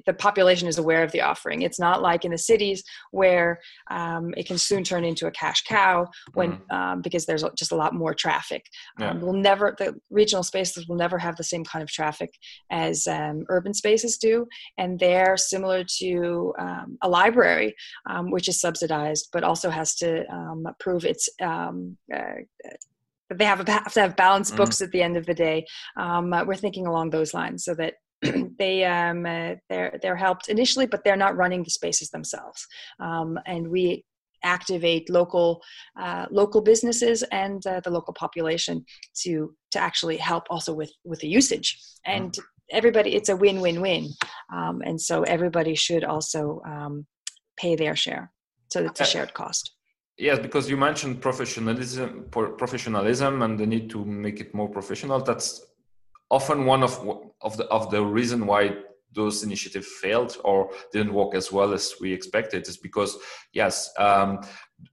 the 0.05 0.13
population 0.13 0.67
is 0.67 0.77
aware 0.77 1.03
of 1.03 1.12
the 1.12 1.21
offering. 1.21 1.62
It's 1.62 1.79
not 1.79 2.01
like 2.01 2.25
in 2.25 2.31
the 2.31 2.38
cities 2.38 2.84
where 3.12 3.60
um, 3.89 4.34
it 4.38 4.45
can 4.45 4.58
soon 4.58 4.84
turn 4.84 5.05
into 5.05 5.27
a 5.27 5.31
cash 5.31 5.63
cow 5.63 6.08
when 6.34 6.53
mm 6.53 6.62
um, 6.71 7.01
because 7.01 7.25
there's 7.25 7.43
just 7.58 7.71
a 7.71 7.75
lot 7.75 7.93
more 7.93 8.13
traffic. 8.13 8.65
Yeah. 8.99 9.12
Um, 9.12 9.21
we'll 9.21 9.34
never 9.34 9.75
the 9.77 9.95
regional 10.10 10.43
spaces 10.43 10.88
will 10.88 10.95
never 10.95 11.17
have 11.17 11.36
the 11.36 11.43
same 11.43 11.63
kind 11.63 11.84
of 11.84 11.89
traffic 11.89 12.31
as 12.71 13.08
um, 13.08 13.45
urban 13.49 13.73
spaces 13.73 14.17
do, 14.17 14.47
and 14.77 14.99
they're 14.99 15.38
similar 15.38 15.84
to 15.99 16.53
um, 16.60 16.97
a 17.01 17.10
library, 17.10 17.75
um, 18.10 18.31
which 18.31 18.47
is 18.47 18.60
subsidized 18.60 19.29
but 19.31 19.43
also 19.43 19.69
has 19.69 19.95
to 19.95 20.23
prove 20.79 21.05
its 21.05 21.29
uh, 21.41 21.71
they 23.34 23.45
have, 23.45 23.67
a, 23.67 23.71
have 23.71 23.93
to 23.93 24.01
have 24.01 24.15
balanced 24.15 24.53
mm 24.53 24.58
books 24.58 24.81
at 24.81 24.91
the 24.91 25.01
end 25.01 25.17
of 25.17 25.25
the 25.25 25.34
day. 25.34 25.65
Um, 25.97 26.29
we're 26.45 26.55
thinking 26.55 26.88
along 26.88 27.10
those 27.10 27.34
lines 27.34 27.65
so 27.65 27.73
that 27.75 27.95
they 28.60 28.84
um, 28.86 29.25
uh, 29.25 29.56
they're 29.69 29.97
they're 30.01 30.15
helped 30.15 30.49
initially, 30.49 30.86
but 30.86 31.04
they're 31.04 31.17
not 31.17 31.36
running 31.36 31.63
the 31.63 31.69
spaces 31.69 32.10
themselves. 32.10 32.65
Um, 32.99 33.39
and 33.45 33.69
we 33.69 34.06
activate 34.43 35.10
local 35.10 35.62
uh, 35.99 36.25
local 36.32 36.62
businesses 36.62 37.23
and 37.32 37.65
uh, 37.65 37.82
the 37.82 37.89
local 37.89 38.13
population 38.13 38.86
to 39.21 39.56
to 39.71 39.80
actually 39.80 40.17
help 40.17 40.43
also 40.49 40.73
with 40.73 40.91
with 41.04 41.19
the 41.19 41.28
usage 41.28 41.78
and 42.06 42.34
mm. 42.34 42.43
everybody 42.71 43.15
it's 43.15 43.30
a 43.30 43.36
win 43.36 43.60
win 43.60 43.82
win 43.82 44.08
um, 44.54 44.82
and 44.86 45.01
so 45.01 45.23
everybody 45.23 45.73
should 45.73 46.04
also 46.04 46.62
um, 46.65 47.06
pay 47.58 47.75
their 47.75 47.95
share 47.95 48.32
so 48.69 48.86
it's 48.86 49.01
a 49.01 49.06
shared 49.06 49.34
cost 49.34 49.75
Yes, 50.17 50.39
because 50.39 50.69
you 50.69 50.78
mentioned 50.78 51.21
professionalism, 51.21 52.28
professionalism, 52.32 53.41
and 53.41 53.60
the 53.60 53.65
need 53.65 53.89
to 53.89 54.06
make 54.06 54.39
it 54.39 54.54
more 54.54 54.69
professional. 54.69 55.19
That's 55.19 55.62
often 56.29 56.65
one 56.65 56.83
of 56.83 56.93
of 57.41 57.57
the 57.57 57.65
of 57.65 57.91
the 57.91 58.03
reason 58.03 58.45
why 58.45 58.75
those 59.13 59.43
initiatives 59.43 59.88
failed 60.01 60.38
or 60.43 60.69
didn't 60.91 61.13
work 61.13 61.33
as 61.35 61.51
well 61.51 61.73
as 61.73 61.93
we 62.01 62.11
expected 62.11 62.67
is 62.67 62.77
because 62.77 63.17
yes 63.53 63.89
um, 63.97 64.39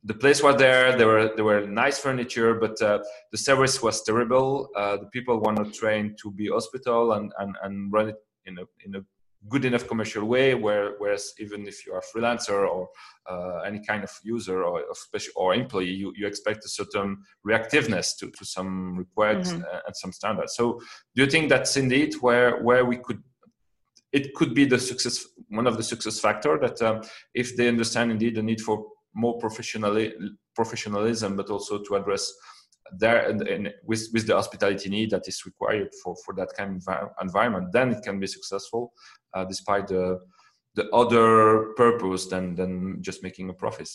the 0.05 0.15
place 0.15 0.43
was 0.43 0.57
there 0.57 0.97
there 0.97 1.09
were 1.09 1.33
there 1.35 1.45
were 1.45 1.67
nice 1.67 1.99
furniture 1.99 2.55
but 2.55 2.81
uh, 2.81 2.99
the 3.33 3.39
service 3.39 3.83
was 3.83 4.03
terrible. 4.03 4.69
Uh, 4.77 4.97
the 4.97 5.07
people 5.07 5.41
were 5.41 5.53
not 5.53 5.73
trained 5.73 6.17
to 6.23 6.31
be 6.31 6.49
hospital 6.49 7.13
and, 7.13 7.33
and 7.39 7.57
and 7.63 7.93
run 7.93 8.11
it 8.11 8.17
in 8.47 8.59
a 8.59 8.65
in 8.85 8.95
a 8.95 9.01
good 9.49 9.65
enough 9.65 9.89
commercial 9.89 10.25
way 10.25 10.55
where 10.55 10.95
whereas 10.99 11.33
even 11.39 11.67
if 11.67 11.85
you 11.85 11.93
are 11.93 11.99
a 12.01 12.19
freelancer 12.19 12.69
or 12.69 12.89
uh, 13.31 13.61
any 13.67 13.81
kind 13.85 14.05
of 14.05 14.11
user 14.23 14.63
or 14.63 14.83
special 14.93 15.33
or 15.37 15.55
employee 15.55 15.91
you, 15.91 16.13
you 16.17 16.27
expect 16.27 16.65
a 16.65 16.69
certain 16.69 17.19
reactiveness 17.47 18.17
to, 18.17 18.31
to 18.31 18.45
some 18.45 18.97
requests 18.97 19.53
mm-hmm. 19.53 19.63
and 19.87 19.97
some 19.97 20.13
standards 20.13 20.55
so 20.55 20.81
do 21.15 21.23
you 21.23 21.31
think 21.31 21.49
that's 21.49 21.77
indeed 21.77 22.15
where 22.21 22.63
where 22.63 22.85
we 22.85 22.97
could 22.97 23.23
it 24.13 24.35
could 24.35 24.55
be 24.55 24.65
the 24.65 24.79
success 24.79 25.27
one 25.49 25.67
of 25.67 25.77
the 25.77 25.83
success 25.83 26.21
factor 26.21 26.59
that 26.59 26.81
um, 26.83 27.01
if 27.35 27.57
they 27.57 27.69
understand 27.69 28.11
indeed 28.11 28.37
the 28.37 28.43
need 28.43 28.61
for 28.61 28.85
more 29.15 29.39
professionally 29.39 30.15
professionalism 30.55 31.37
but 31.37 31.51
also 31.51 31.83
to 31.83 31.97
address 31.97 32.33
there 32.99 33.29
and, 33.29 33.43
and, 33.43 33.73
with 33.85 34.09
with 34.13 34.27
the 34.27 34.35
hospitality 34.35 34.89
need 34.89 35.11
that 35.11 35.27
is 35.29 35.45
required 35.47 35.89
for 36.03 36.15
for 36.25 36.35
that 36.35 36.53
kind 36.57 36.83
of 36.87 37.09
environment 37.21 37.73
then 37.73 37.93
it 37.93 38.03
can 38.03 38.19
be 38.21 38.27
successful 38.27 38.93
uh, 39.35 39.45
despite 39.45 39.87
the 39.87 40.19
the 40.75 40.89
other 40.91 41.73
purpose 41.77 42.27
than 42.27 42.55
than 42.55 43.01
just 43.03 43.23
making 43.23 43.51
a 43.51 43.55
profit 43.55 43.89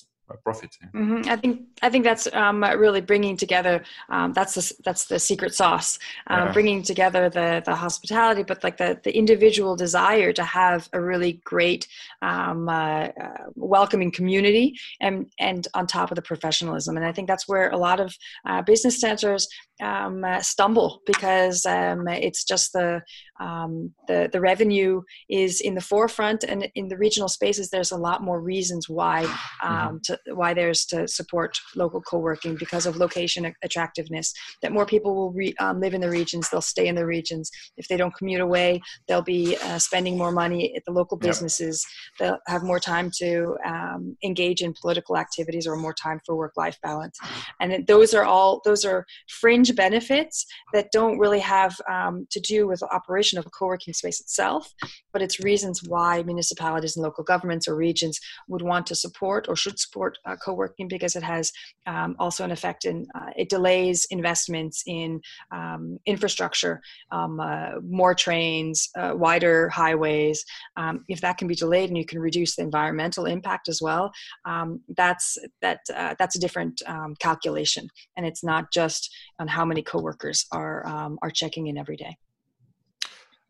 profit. 0.44 0.78
Mm-hmm. 0.94 1.30
I 1.30 1.36
think 1.36 1.62
I 1.82 1.90
think 1.90 2.04
that's 2.04 2.28
um, 2.34 2.64
really 2.64 3.02
bringing 3.02 3.38
together. 3.38 3.84
Um, 4.10 4.34
that's 4.34 4.56
the 4.56 4.82
that's 4.84 5.06
the 5.06 5.20
secret 5.20 5.54
sauce, 5.56 6.00
um, 6.28 6.48
yeah. 6.48 6.52
bringing 6.52 6.84
together 6.84 7.30
the 7.30 7.62
the 7.66 7.76
hospitality, 7.76 8.44
but 8.44 8.64
like 8.64 8.78
the 8.78 9.00
the 9.04 9.16
individual 9.16 9.76
desire 9.76 10.34
to 10.34 10.44
have 10.44 10.90
a 10.94 11.02
really 11.02 11.42
great, 11.44 11.88
um, 12.22 12.68
uh, 12.70 13.08
uh, 13.08 13.46
welcoming 13.56 14.12
community, 14.12 14.78
and 15.00 15.32
and 15.40 15.68
on 15.74 15.88
top 15.88 16.12
of 16.12 16.16
the 16.16 16.22
professionalism. 16.22 16.98
And 16.98 17.06
I 17.06 17.12
think 17.12 17.28
that's 17.28 17.48
where 17.48 17.70
a 17.70 17.78
lot 17.78 18.00
of 18.00 18.16
uh, 18.46 18.62
business 18.62 19.00
centers 19.00 19.48
um, 19.82 20.24
uh, 20.24 20.42
stumble 20.42 21.02
because 21.06 21.66
um, 21.66 22.08
it's 22.08 22.44
just 22.44 22.74
the 22.74 23.02
um, 23.40 23.94
the 24.08 24.30
the 24.32 24.42
revenue 24.42 25.02
is 25.30 25.62
in 25.62 25.76
the 25.76 25.82
forefront, 25.82 26.44
and 26.44 26.70
in 26.76 26.88
the 26.88 26.98
regional 26.98 27.30
spaces, 27.30 27.70
there's 27.70 27.92
a 27.92 27.98
lot 27.98 28.24
more 28.24 28.42
reasons 28.42 28.90
why 28.90 29.24
mm-hmm. 29.24 29.68
um, 29.68 30.00
to 30.06 30.20
why 30.34 30.54
there's 30.54 30.86
to 30.88 31.08
support 31.08 31.58
local 31.76 32.02
co-working 32.02 32.56
because 32.56 32.86
of 32.86 32.98
location 32.98 33.54
attractiveness. 33.64 34.34
That 34.62 34.72
more 34.72 34.86
people 34.86 35.16
will 35.16 35.32
re, 35.32 35.54
um, 35.60 35.80
live 35.80 35.94
in 35.94 36.02
the 36.02 36.10
regions, 36.10 36.50
they'll 36.50 36.62
stay 36.62 36.88
in 36.88 36.96
the 36.96 37.06
regions. 37.06 37.52
If 37.78 37.88
they 37.88 37.98
don't 37.98 38.16
commute 38.16 38.42
away, 38.42 38.82
they'll 39.08 39.22
be 39.22 39.58
uh, 39.64 39.80
spending 39.80 40.18
more 40.18 40.32
money 40.32 40.76
at 40.76 40.84
the 40.86 40.92
local 40.92 41.18
businesses. 41.18 41.86
They'll 42.20 42.40
have 42.48 42.64
more 42.64 42.80
time 42.80 43.12
to 43.18 43.58
um, 43.66 44.18
engage 44.24 44.62
in 44.62 44.74
political 44.74 45.18
activities 45.18 45.68
or 45.68 45.76
more 45.76 45.94
time 45.94 46.20
for 46.26 46.36
work-life 46.36 46.78
balance. 46.82 47.18
And 47.60 47.86
those 47.88 48.14
are 48.14 48.24
all 48.24 48.62
those 48.66 48.86
are 48.86 49.06
fringe 49.30 49.76
benefits 49.76 50.46
that 50.74 50.92
don't 50.92 51.18
really 51.20 51.40
have 51.40 51.76
um, 51.90 52.28
to 52.32 52.40
do 52.40 52.68
with 52.68 52.80
the 52.80 52.88
operation 53.28 53.40
of 53.40 53.46
a 53.46 53.50
co-working 53.50 53.94
space 53.94 54.20
itself, 54.20 54.74
but 55.12 55.22
it's 55.22 55.40
reasons 55.40 55.84
why 55.84 56.24
municipalities 56.24 56.98
and 56.98 57.04
local 57.04 57.24
governments 57.24 57.68
or 57.68 57.76
regions 57.76 58.20
would 58.48 58.62
want 58.62 58.86
to 58.88 58.96
support 58.96 59.48
or 59.50 59.56
should 59.56 59.80
support 59.80 60.18
uh, 60.26 60.36
co-working 60.44 60.88
because 60.88 61.16
it 61.16 61.24
has 61.24 61.52
um, 61.86 62.16
also 62.20 62.44
an 62.44 62.52
effect 62.52 62.86
in 62.86 63.08
uh, 63.16 63.32
it 63.36 63.50
delays 63.50 64.08
investments 64.10 64.84
in 64.86 65.22
um, 65.52 65.98
infrastructure, 66.06 66.82
um, 67.12 67.40
uh, 67.40 67.80
more 67.84 68.16
trains, 68.16 68.90
uh, 68.98 69.14
wider 69.16 69.70
highways. 69.70 70.44
Um, 70.76 71.04
if 71.08 71.22
that 71.22 71.38
can 71.38 71.48
be 71.48 71.56
delayed 71.56 71.90
and 71.90 71.98
you 71.98 72.06
can 72.06 72.20
reduce 72.20 72.56
the 72.56 72.64
environmental 72.64 73.26
impact 73.26 73.68
as 73.68 73.82
well, 73.82 74.12
um, 74.46 74.82
that's 74.96 75.38
that 75.62 75.80
uh, 75.96 76.16
that's 76.20 76.36
a 76.36 76.40
different 76.40 76.82
um, 76.86 77.16
calculation, 77.20 77.88
and 78.16 78.26
it's 78.26 78.44
not 78.44 78.72
just 78.72 79.10
on 79.40 79.48
how 79.48 79.66
many 79.66 79.82
co-workers 79.82 80.46
are 80.52 80.78
are 81.22 81.32
checking 81.32 81.68
in 81.68 81.78
every 81.78 81.98
day. 81.98 82.16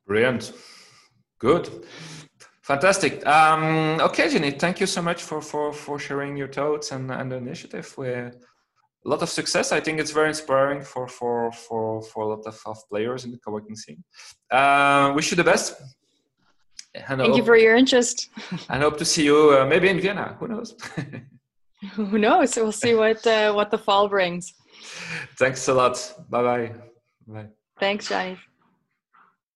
Brilliant. 0.08 0.54
Good. 1.40 1.70
Fantastic. 2.64 3.26
Um, 3.26 4.00
okay, 4.02 4.30
Jenny, 4.30 4.52
thank 4.52 4.80
you 4.80 4.88
so 4.88 5.02
much 5.02 5.22
for, 5.24 5.42
for, 5.42 5.72
for 5.72 6.00
sharing 6.00 6.36
your 6.36 6.48
thoughts 6.48 6.92
and, 6.92 7.12
and 7.12 7.32
the 7.32 7.36
initiative. 7.36 7.94
With 7.98 8.36
a 9.08 9.10
lot 9.10 9.22
of 9.22 9.30
success. 9.30 9.72
I 9.72 9.80
think 9.80 10.00
it's 10.00 10.12
very 10.12 10.28
inspiring 10.28 10.82
for, 10.82 11.08
for, 11.08 11.52
for, 11.52 12.02
for 12.02 12.24
a 12.24 12.28
lot 12.28 12.46
of, 12.46 12.60
of 12.66 12.78
players 12.90 13.26
in 13.26 13.32
the 13.32 13.38
co-working 13.38 13.76
scene. 13.76 14.04
Uh, 14.52 15.14
wish 15.16 15.32
you 15.32 15.38
the 15.38 15.44
best. 15.44 15.76
And 16.94 17.20
thank 17.20 17.22
hope, 17.22 17.38
you 17.38 17.46
for 17.46 17.56
your 17.56 17.76
interest. 17.76 18.30
and 18.70 18.84
hope 18.84 18.98
to 18.98 19.06
see 19.06 19.24
you 19.24 19.58
uh, 19.58 19.66
maybe 19.66 19.88
in 19.88 20.00
Vienna. 20.00 20.36
Who 20.40 20.48
knows? 20.48 20.76
Who 21.94 22.18
knows? 22.18 22.56
We'll 22.56 22.72
see 22.72 22.96
what 22.96 23.26
uh, 23.28 23.54
what 23.54 23.70
the 23.70 23.78
fall 23.78 24.10
brings. 24.10 24.54
Thanks 25.38 25.68
a 25.68 25.74
lot. 25.74 25.96
Bye-bye. 26.30 26.74
Bye. 27.28 27.48
Thanks, 27.80 28.10
Johnny. 28.10 28.38